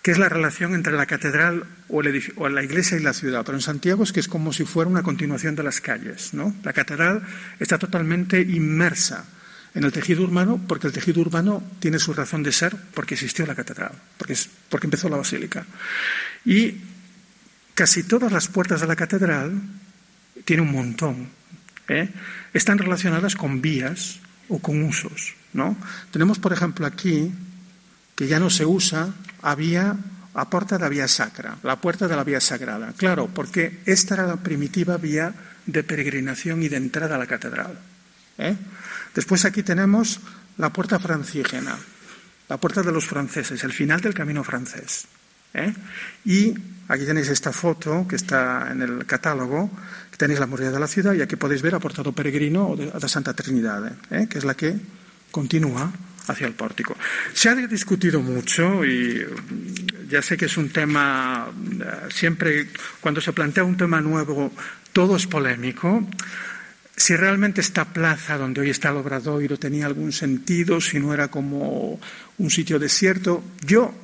[0.02, 3.46] que es la relación entre la catedral o, el o, la iglesia y la ciudad.
[3.46, 6.34] Pero en Santiago es que es como si fuera una continuación de las calles.
[6.34, 6.54] ¿no?
[6.62, 7.24] La catedral
[7.58, 9.24] está totalmente inmersa
[9.74, 13.46] en el tejido urbano porque el tejido urbano tiene su razón de ser porque existió
[13.46, 14.36] la catedral, porque,
[14.68, 15.66] porque empezó la basílica.
[16.44, 16.82] Y
[17.74, 19.54] casi todas las puertas de la catedral
[20.44, 21.39] tienen un montón
[21.90, 22.10] ¿eh?
[22.54, 25.36] están relacionadas con vías o con usos.
[25.54, 25.76] ¿no?
[26.12, 27.32] Tenemos, por ejemplo, aquí
[28.16, 29.96] que ya no se usa a vía
[30.34, 32.94] a puerta de la vía sacra, la puerta de la vía sagrada.
[32.96, 35.34] Claro, porque esta era la primitiva vía
[35.66, 37.78] de peregrinación y de entrada a la catedral.
[38.38, 38.56] ¿eh?
[39.14, 40.20] Después aquí tenemos
[40.58, 41.78] la puerta francígena,
[42.48, 45.08] la puerta de los franceses, el final del camino francés.
[45.54, 45.74] ¿eh?
[46.26, 46.54] Y
[46.88, 49.72] aquí tenéis esta foto que está en el catálogo,
[50.20, 53.08] tenéis la muralla de la ciudad y aquí podéis ver a Portado Peregrino de, de
[53.08, 54.28] Santa Trinidad, ¿eh?
[54.30, 54.76] que es la que
[55.32, 55.90] continúa
[56.28, 56.98] hacia el pórtico.
[57.34, 59.26] Se ha discutido mucho y
[60.10, 62.68] ya sé que es un tema, eh, siempre
[63.00, 64.52] cuando se plantea un tema nuevo,
[64.92, 66.06] todo es polémico.
[66.98, 71.30] Si realmente esta plaza donde hoy está el Obradoiro tenía algún sentido, si no era
[71.30, 71.98] como
[72.38, 73.96] un sitio desierto, yo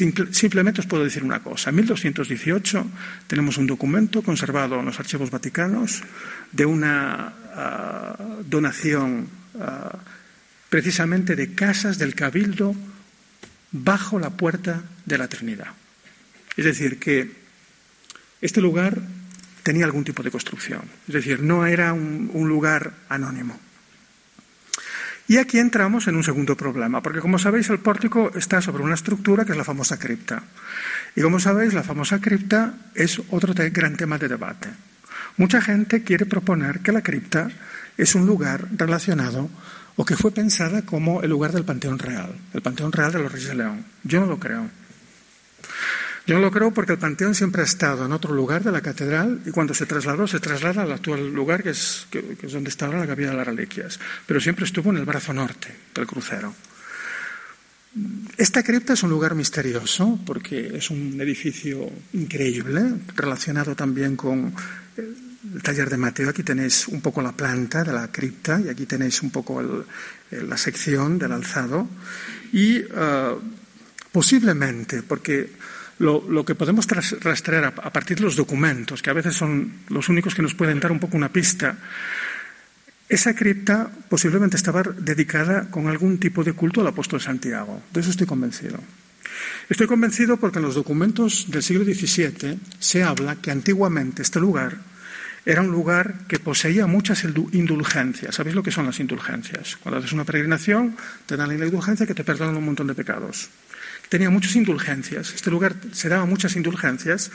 [0.00, 1.68] Simplemente os puedo decir una cosa.
[1.68, 6.00] En 1218 tenemos un documento conservado en los archivos vaticanos
[6.52, 9.60] de una uh, donación uh,
[10.72, 12.74] precisamente de casas del cabildo
[13.72, 15.68] bajo la puerta de la Trinidad.
[16.56, 17.30] Es decir, que
[18.40, 18.96] este lugar
[19.62, 20.82] tenía algún tipo de construcción.
[21.06, 23.60] Es decir, no era un lugar anónimo.
[25.30, 28.96] Y aquí entramos en un segundo problema, porque como sabéis el pórtico está sobre una
[28.96, 30.42] estructura que es la famosa cripta.
[31.14, 34.70] Y como sabéis, la famosa cripta es otro gran tema de debate.
[35.36, 37.48] Mucha gente quiere proponer que la cripta
[37.96, 39.48] es un lugar relacionado
[39.94, 43.30] o que fue pensada como el lugar del Panteón Real, el Panteón Real de los
[43.30, 43.84] Reyes de León.
[44.02, 44.68] Yo no lo creo.
[46.30, 49.40] Yo lo creo porque el Panteón siempre ha estado en otro lugar de la catedral
[49.44, 52.86] y cuando se trasladó, se traslada al actual lugar que es, que, es donde está
[52.86, 53.98] ahora la capilla de las reliquias.
[54.26, 56.54] Pero siempre estuvo en el brazo norte del crucero.
[58.36, 62.80] Esta cripta es un lugar misterioso porque es un edificio increíble,
[63.16, 64.54] relacionado también con
[64.96, 66.30] el taller de Mateo.
[66.30, 69.84] Aquí tenéis un poco la planta de la cripta y aquí tenéis un poco
[70.30, 71.88] la sección del alzado.
[72.52, 73.34] Y eh,
[74.12, 75.58] posiblemente, porque
[76.00, 76.86] lo, que podemos
[77.20, 80.80] rastrear a, partir de los documentos, que a veces son los únicos que nos pueden
[80.80, 81.76] dar un poco una pista,
[83.08, 87.82] esa cripta posiblemente estaba dedicada con algún tipo de culto al apóstol Santiago.
[87.92, 88.78] De eso estoy convencido.
[89.68, 94.78] Estoy convencido porque en los documentos del siglo XVII se habla que antiguamente este lugar
[95.44, 98.34] era un lugar que poseía muchas indulgencias.
[98.34, 99.76] ¿Sabéis lo que son las indulgencias?
[99.82, 100.96] Cuando haces una peregrinación,
[101.26, 103.50] te dan la indulgencia que te perdonan un montón de pecados.
[104.10, 105.32] Tenía muchas indulgencias.
[105.32, 107.30] Este lugar se daba muchas indulgencias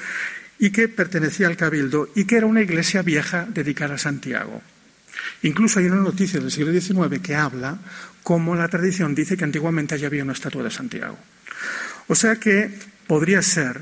[0.60, 4.62] y que pertenecía al cabildo y que era una iglesia vieja dedicada a Santiago.
[5.42, 7.80] Incluso hay una noticia del siglo XIX que habla
[8.24, 11.18] cómo la tradición dice que antiguamente allí había una estatua de Santiago.
[12.08, 12.70] O sea que
[13.08, 13.82] podría ser,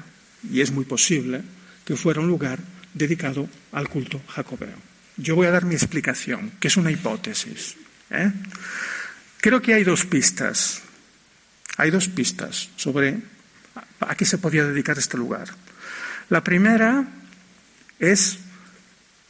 [0.50, 1.42] y es muy posible,
[1.86, 2.60] que fuera un lugar
[2.94, 4.78] dedicado al culto jacobeo.
[5.18, 7.76] Yo voy a dar mi explicación, que es una hipótesis.
[8.12, 8.32] ¿eh?
[9.42, 10.82] Creo que hay dos pistas.
[11.78, 13.20] Hay dos pistas sobre
[14.00, 15.48] a qué se podía dedicar este lugar.
[16.30, 17.06] La primera
[18.00, 18.40] es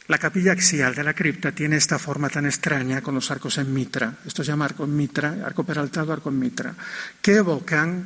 [0.06, 3.72] la capilla axial de la cripta tiene esta forma tan extraña con los arcos en
[3.72, 4.12] mitra.
[4.26, 6.74] Esto se llama arco en mitra, arco peraltado, arco en mitra,
[7.22, 8.04] que evocan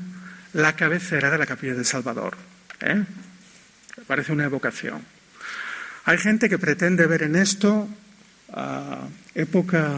[0.53, 2.37] la cabecera de la capilla del Salvador.
[2.81, 3.05] ¿eh?
[4.07, 5.03] Parece una evocación.
[6.05, 7.89] Hay gente que pretende ver en esto
[9.35, 9.91] época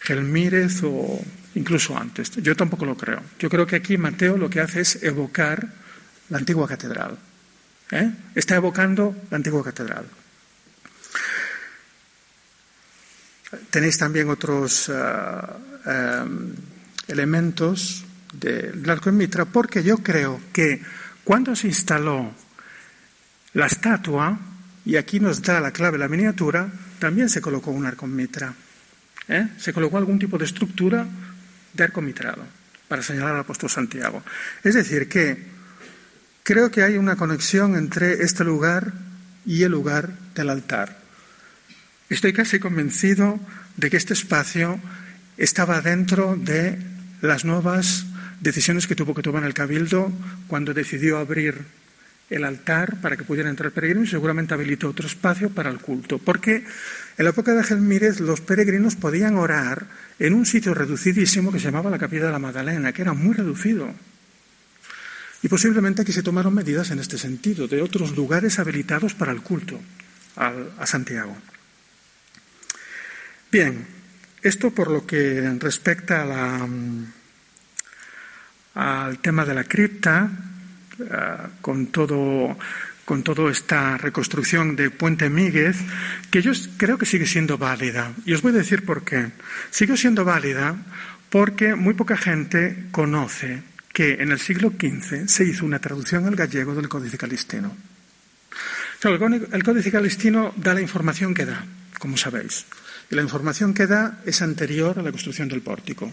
[0.00, 1.20] Gelmírez o
[1.58, 2.30] incluso antes.
[2.30, 3.20] Yo tampoco lo creo.
[3.38, 5.66] Yo creo que aquí Mateo lo que hace es evocar
[6.30, 7.18] la antigua catedral.
[7.90, 8.10] ¿eh?
[8.34, 10.06] Está evocando la antigua catedral.
[13.70, 16.52] Tenéis también otros em,
[17.08, 20.82] elementos del arco en mitra, porque yo creo que
[21.24, 22.30] cuando se instaló
[23.54, 24.38] la estatua,
[24.84, 28.54] y aquí nos da la clave la miniatura, también se colocó un arco en mitra.
[29.28, 29.48] ¿eh?
[29.58, 31.06] Se colocó algún tipo de estructura
[31.78, 32.44] de arco mitrado
[32.88, 34.22] para señalar al apóstol Santiago.
[34.64, 35.38] Es decir, que
[36.42, 38.92] creo que hay una conexión entre este lugar
[39.46, 40.98] y el lugar del altar.
[42.10, 43.38] Estoy casi convencido
[43.76, 44.80] de que este espacio
[45.36, 46.78] estaba dentro de
[47.20, 48.06] las nuevas
[48.40, 50.12] decisiones que tuvo que tomar el Cabildo
[50.46, 51.64] cuando decidió abrir
[52.30, 56.18] el altar para que pudieran entrar peregrinos y seguramente habilitó otro espacio para el culto.
[56.18, 56.64] Porque
[57.18, 59.86] en la época de Gelmírez los peregrinos podían orar
[60.18, 63.34] en un sitio reducidísimo que se llamaba la Capilla de la Magdalena, que era muy
[63.34, 63.92] reducido.
[65.42, 69.42] Y posiblemente aquí se tomaron medidas en este sentido, de otros lugares habilitados para el
[69.42, 69.78] culto
[70.36, 71.36] a Santiago.
[73.50, 73.86] Bien,
[74.42, 76.26] esto por lo que respecta
[78.74, 80.30] al tema de la cripta,
[80.98, 82.56] eh, con todo
[83.08, 85.78] con toda esta reconstrucción de Puente Míguez,
[86.30, 88.12] que yo creo que sigue siendo válida.
[88.26, 89.30] Y os voy a decir por qué.
[89.70, 90.76] Sigue siendo válida
[91.30, 93.62] porque muy poca gente conoce
[93.94, 97.74] que en el siglo XV se hizo una traducción al gallego del Códice Calistino.
[99.02, 101.64] el Códice Calistino da la información que da,
[101.98, 102.66] como sabéis.
[103.10, 106.12] Y la información que da es anterior a la construcción del pórtico.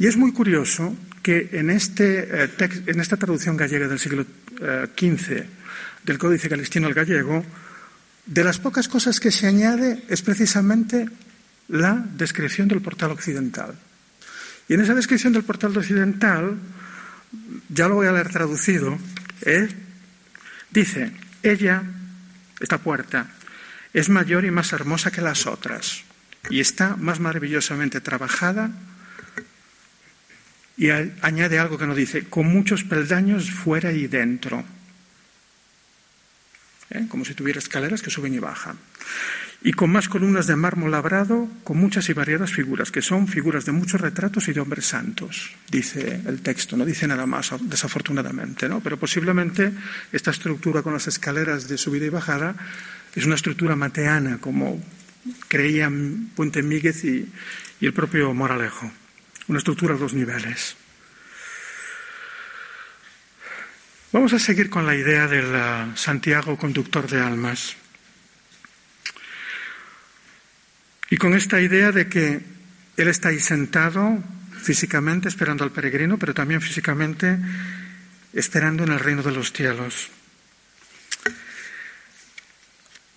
[0.00, 2.50] Y es muy curioso que en, este, eh,
[2.86, 4.26] en esta traducción gallega del siglo
[4.98, 5.46] XV eh,
[6.04, 7.44] del Códice Calistino al gallego,
[8.26, 11.08] de las pocas cosas que se añade es precisamente
[11.68, 13.74] la descripción del portal occidental.
[14.68, 16.56] Y en esa descripción del portal occidental,
[17.68, 18.98] ya lo voy a leer traducido,
[19.42, 19.68] ¿eh?
[20.70, 21.82] dice, ella,
[22.60, 23.28] esta puerta,
[23.92, 26.04] es mayor y más hermosa que las otras
[26.50, 28.70] y está más maravillosamente trabajada
[30.76, 34.64] y añade algo que no dice, con muchos peldaños fuera y dentro,
[36.92, 37.06] ¿eh?
[37.08, 38.76] como si tuviera escaleras que suben y bajan,
[39.64, 43.64] y con más columnas de mármol labrado, con muchas y variadas figuras, que son figuras
[43.64, 48.68] de muchos retratos y de hombres santos, dice el texto, no dice nada más, desafortunadamente,
[48.68, 48.80] ¿no?
[48.80, 49.72] pero posiblemente
[50.12, 52.54] esta estructura con las escaleras de subida y bajada
[53.14, 54.82] es una estructura mateana, como
[55.48, 57.28] creían Puente Míguez y,
[57.80, 58.90] el propio Moralejo.
[59.48, 60.76] Una estructura a dos niveles.
[64.12, 67.76] Vamos a seguir con la idea del Santiago conductor de almas.
[71.08, 72.42] Y con esta idea de que
[72.98, 77.38] Él está ahí sentado físicamente esperando al peregrino, pero también físicamente
[78.34, 80.10] esperando en el reino de los cielos.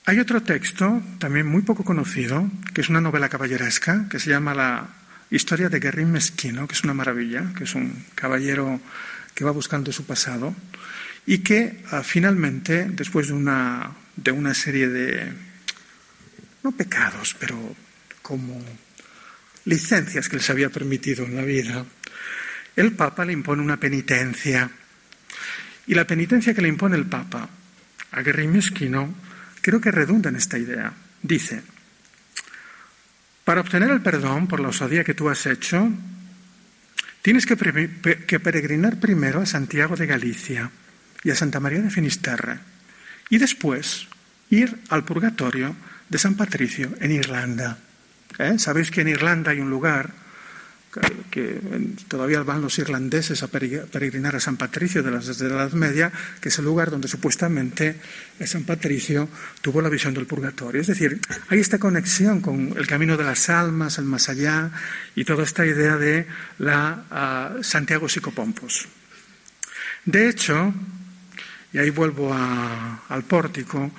[0.05, 4.55] Hay otro texto, también muy poco conocido, que es una novela caballeresca, que se llama
[4.55, 4.87] La
[5.29, 8.79] historia de Guerrín Mezquino, que es una maravilla, que es un caballero
[9.35, 10.55] que va buscando su pasado,
[11.27, 15.31] y que ah, finalmente, después de una, de una serie de
[16.63, 17.75] no pecados, pero
[18.21, 18.59] como
[19.65, 21.85] licencias que les había permitido en la vida,
[22.75, 24.69] el Papa le impone una penitencia.
[25.87, 27.47] Y la penitencia que le impone el Papa
[28.11, 28.59] a Guerrín
[29.61, 30.91] creo que redunda en esta idea.
[31.21, 31.61] Dice,
[33.43, 35.89] para obtener el perdón por la osadía que tú has hecho,
[37.25, 40.69] tienes que, peregrinar primero a Santiago de Galicia
[41.23, 42.59] y a Santa María de Finisterre
[43.31, 44.07] y después
[44.51, 45.75] ir al purgatorio
[46.07, 47.79] de San Patricio en Irlanda.
[48.37, 48.59] ¿Eh?
[48.59, 50.13] Sabéis que en Irlanda hay un lugar
[51.29, 51.59] que
[52.07, 56.59] todavía van los irlandeses a peregrinar a San Patricio desde la Edad Media, que es
[56.59, 57.99] el lugar donde supuestamente
[58.45, 59.27] San Patricio
[59.61, 60.81] tuvo la visión del purgatorio.
[60.81, 61.19] Es decir,
[61.49, 64.71] hay esta conexión con el camino de las almas, el más allá,
[65.15, 66.27] y toda esta idea de
[66.59, 68.87] la uh, Santiago Psicopompos.
[70.05, 70.73] De hecho,
[71.73, 73.91] y ahí vuelvo al pórtico,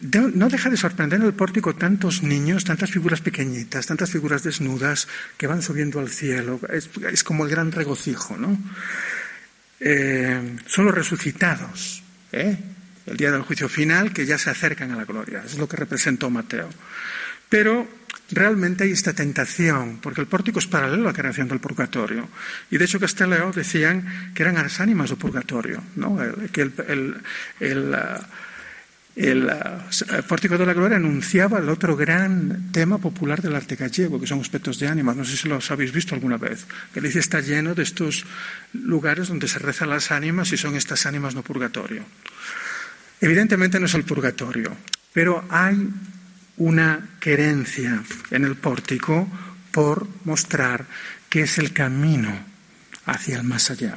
[0.00, 5.08] no deja de sorprender en el pórtico tantos niños, tantas figuras pequeñitas, tantas figuras desnudas
[5.36, 6.60] que van subiendo al cielo.
[6.70, 8.58] Es, como el gran regocijo, ¿no?
[9.80, 12.56] Eh, son los resucitados, ¿eh?
[13.06, 15.42] el día del juicio final, que ya se acercan a la gloria.
[15.44, 16.68] es lo que representó Mateo.
[17.48, 17.88] Pero
[18.30, 22.28] realmente hay esta tentación, porque el pórtico es paralelo a la creación del purgatorio.
[22.70, 26.18] Y de hecho Casteleo decían que eran las ánimas del purgatorio, ¿no?
[26.52, 27.16] que el, el
[27.60, 27.96] el,
[29.20, 34.28] eh, Pórtico de la Gloria anunciaba el otro gran tema popular del arte gallego, que
[34.28, 35.16] son aspectos de ánimas.
[35.16, 36.66] No sé si los habéis visto alguna vez.
[36.94, 38.24] Galicia está lleno de estos
[38.72, 42.04] lugares donde se rezan las ánimas y son estas ánimas no purgatorio.
[43.20, 44.76] Evidentemente no es el purgatorio,
[45.12, 45.88] pero hay
[46.58, 48.00] una querencia
[48.30, 49.28] en el pórtico
[49.72, 50.86] por mostrar
[51.28, 52.38] que es el camino
[53.04, 53.96] hacia el más allá.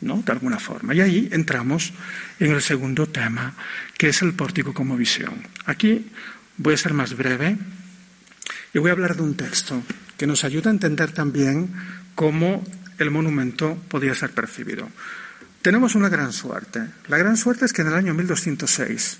[0.00, 0.22] ¿no?
[0.24, 0.94] De alguna forma.
[0.94, 1.92] Y ahí entramos
[2.38, 3.54] en el segundo tema,
[4.00, 5.46] que es el pórtico como visión.
[5.66, 6.06] Aquí
[6.56, 7.58] voy a ser más breve
[8.72, 9.82] y voy a hablar de un texto
[10.16, 11.70] que nos ayuda a entender también
[12.14, 12.64] cómo
[12.96, 14.88] el monumento podía ser percibido.
[15.60, 16.80] Tenemos una gran suerte.
[17.08, 19.18] La gran suerte es que en el año 1206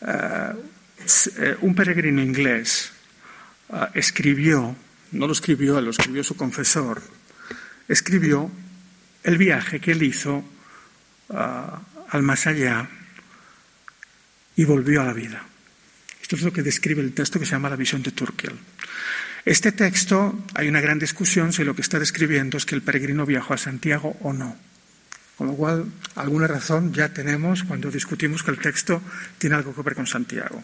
[0.00, 0.52] eh,
[1.36, 2.90] eh, un peregrino inglés
[3.68, 4.74] eh, escribió,
[5.12, 7.00] no lo escribió él, lo escribió su confesor,
[7.86, 8.50] escribió
[9.22, 10.42] el viaje que él hizo
[11.30, 11.80] ah,
[12.10, 12.90] al más allá
[14.56, 15.44] y volvió a la vida.
[16.20, 18.58] Esto es lo que describe el texto que se llama La visión de Turkel.
[19.44, 23.26] Este texto, hay una gran discusión si lo que está describiendo es que el peregrino
[23.26, 24.56] viajó a Santiago o no.
[25.36, 29.02] Con lo cual, alguna razón ya tenemos cuando discutimos que el texto
[29.38, 30.62] tiene algo que ver con Santiago.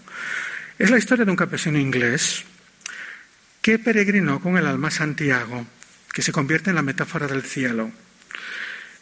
[0.78, 2.44] Es la historia de un campesino inglés
[3.60, 5.66] que peregrinó con el alma Santiago,
[6.12, 7.90] que se convierte en la metáfora del cielo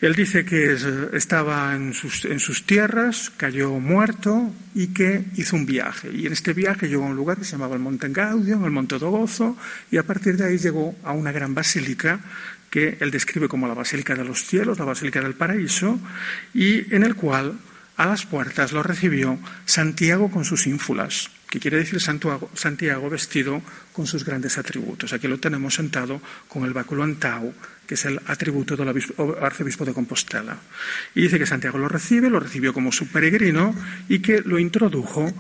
[0.01, 0.77] él dice que
[1.15, 6.11] estaba en sus, tierras, cayó muerto y que hizo un viaje.
[6.13, 8.73] Y en este viaje llegó a un lugar que se llamaba el Monte Gaudio, el
[8.73, 9.57] Monte Dogozo,
[9.91, 12.21] y a partir de ahí llegó a una gran basílica
[12.69, 15.99] que él describe como la Basílica de los Cielos, la Basílica del Paraíso,
[16.53, 17.59] y en el cual
[17.97, 24.07] a las puertas lo recibió Santiago con sus ínfulas que quiere decir Santiago, vestido con
[24.07, 25.13] sus grandes atributos.
[25.13, 27.55] Aquí lo tenemos sentado con el báculo antau,
[27.87, 30.57] que es el atributo del arzobispo de Compostela.
[31.15, 33.75] Y dice que Santiago lo recibe, lo recibió como su peregrino
[34.09, 35.33] y que lo introdujo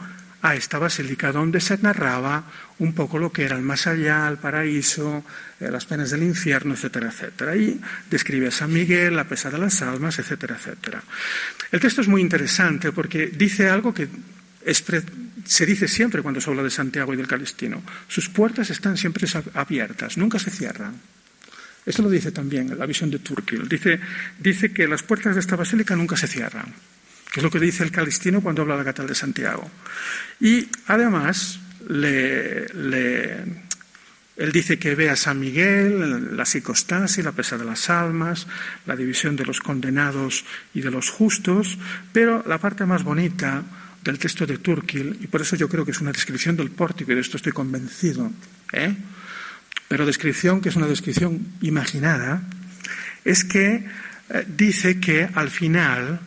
[0.42, 2.44] a esta basílica donde se narraba
[2.78, 5.24] un poco lo que era el más allá, el paraíso,
[5.58, 7.56] eh, las penas del infierno, etcétera, etcétera.
[7.56, 7.80] Y
[8.10, 11.02] describe a San Miguel, la pesa de las almas, etcétera, etcétera.
[11.72, 14.08] El texto es muy interesante porque dice algo que
[15.44, 17.82] se dice siempre cuando se habla de Santiago y del Calistino.
[18.08, 20.94] Sus puertas están siempre abiertas, nunca se cierran.
[21.86, 23.68] Esto lo dice también la visión de Turkil.
[23.68, 24.00] Dice,
[24.38, 26.74] dice que las puertas de esta basílica nunca se cierran,
[27.32, 29.70] que es lo que dice el Calistino cuando habla de la Catedral de Santiago.
[30.40, 31.60] Y además,
[34.36, 38.48] él dice que ve a San Miguel, la psicostasia, la pesa de las almas,
[38.84, 41.78] la división de los condenados y de los justos,
[42.12, 43.62] pero la parte más bonita
[44.02, 47.12] del texto de Turkil, y por eso yo creo que es una descripción del pórtico,
[47.12, 48.30] y de esto estoy convencido,
[48.72, 48.94] ¿eh?
[49.88, 52.42] Pero descripción que es una descripción imaginada,
[53.24, 53.84] es que
[54.30, 56.20] eh, dice que al final,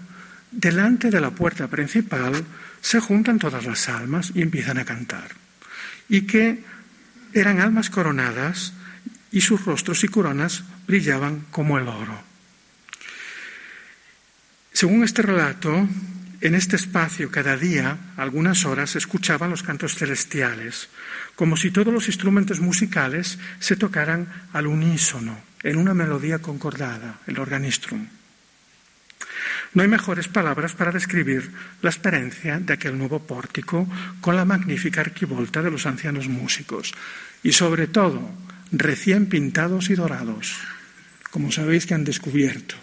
[0.52, 2.44] delante de la puerta principal,
[2.82, 5.30] se juntan todas las almas y empiezan a cantar.
[6.08, 6.64] Y que
[7.34, 8.74] eran almas coronadas
[9.32, 12.24] y sus rostros y coronas brillaban como el oro.
[14.74, 15.88] Según este relato,
[16.42, 20.90] en este espacio, cada día, algunas horas, escuchaban los cantos celestiales,
[21.40, 27.40] como si todos los instrumentos musicales se tocaran al unísono, en una melodía concordada, el
[27.40, 28.06] organistrum.
[29.74, 31.50] No hay mejores palabras para describir
[31.82, 33.88] la experiencia de aquel nuevo pórtico
[34.20, 36.94] con la magnífica arquivolta de los ancianos músicos
[37.42, 38.20] y sobre todo
[38.74, 40.60] recién pintados y dorados,
[41.32, 42.76] como sabéis que han descubierto.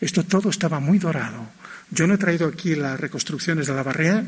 [0.00, 1.50] Esto todo estaba muy dorado.
[1.90, 4.22] Yo no he traído aquí las reconstrucciones de la barrera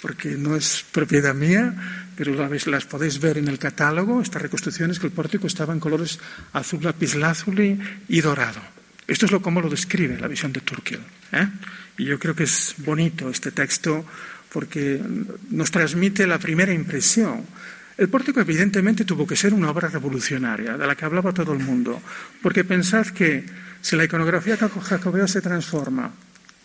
[0.00, 1.74] porque no es propiedad mía,
[2.20, 6.20] pero las podéis ver en el catálogo, estas reconstrucciones que el pórtico estaba en colores
[6.52, 8.60] azul lapislázuli y dorado.
[9.08, 11.00] Esto es lo como lo describe la visión de Turkel.
[11.32, 11.48] ¿eh?
[11.96, 14.04] Y yo creo que es bonito este texto
[14.52, 15.00] porque
[15.48, 17.42] nos transmite la primera impresión.
[17.96, 21.60] El pórtico evidentemente tuvo que ser una obra revolucionaria, de la que hablaba todo el
[21.60, 22.02] mundo,
[22.42, 23.46] porque pensad que
[23.80, 26.12] si la iconografía jacobea se transforma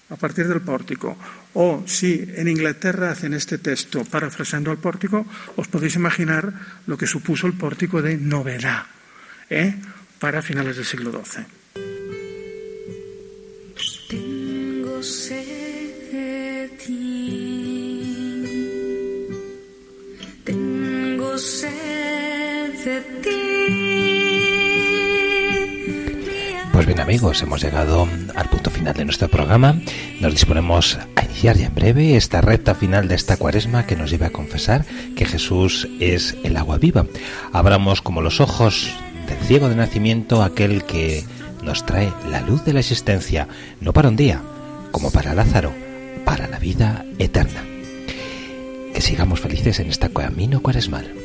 [0.09, 1.17] a partir del pórtico,
[1.53, 5.25] o si en Inglaterra hacen este texto parafraseando al pórtico,
[5.55, 6.53] os podéis imaginar
[6.85, 8.85] lo que supuso el pórtico de novedad
[9.49, 9.75] ¿eh?
[10.19, 11.45] para finales del siglo XII.
[14.07, 17.65] Tengo sed de ti.
[20.43, 23.44] Tengo sed de ti.
[26.85, 29.81] Pues bien amigos, hemos llegado al punto final de nuestro programa.
[30.19, 34.11] Nos disponemos a iniciar ya en breve esta recta final de esta cuaresma que nos
[34.11, 37.07] lleva a confesar que Jesús es el agua viva.
[37.51, 38.91] Abramos como los ojos
[39.27, 41.23] del ciego de nacimiento aquel que
[41.63, 43.47] nos trae la luz de la existencia,
[43.81, 44.43] no para un día,
[44.91, 45.73] como para Lázaro,
[46.23, 47.63] para la vida eterna.
[48.93, 51.24] Que sigamos felices en este camino cuaresmal.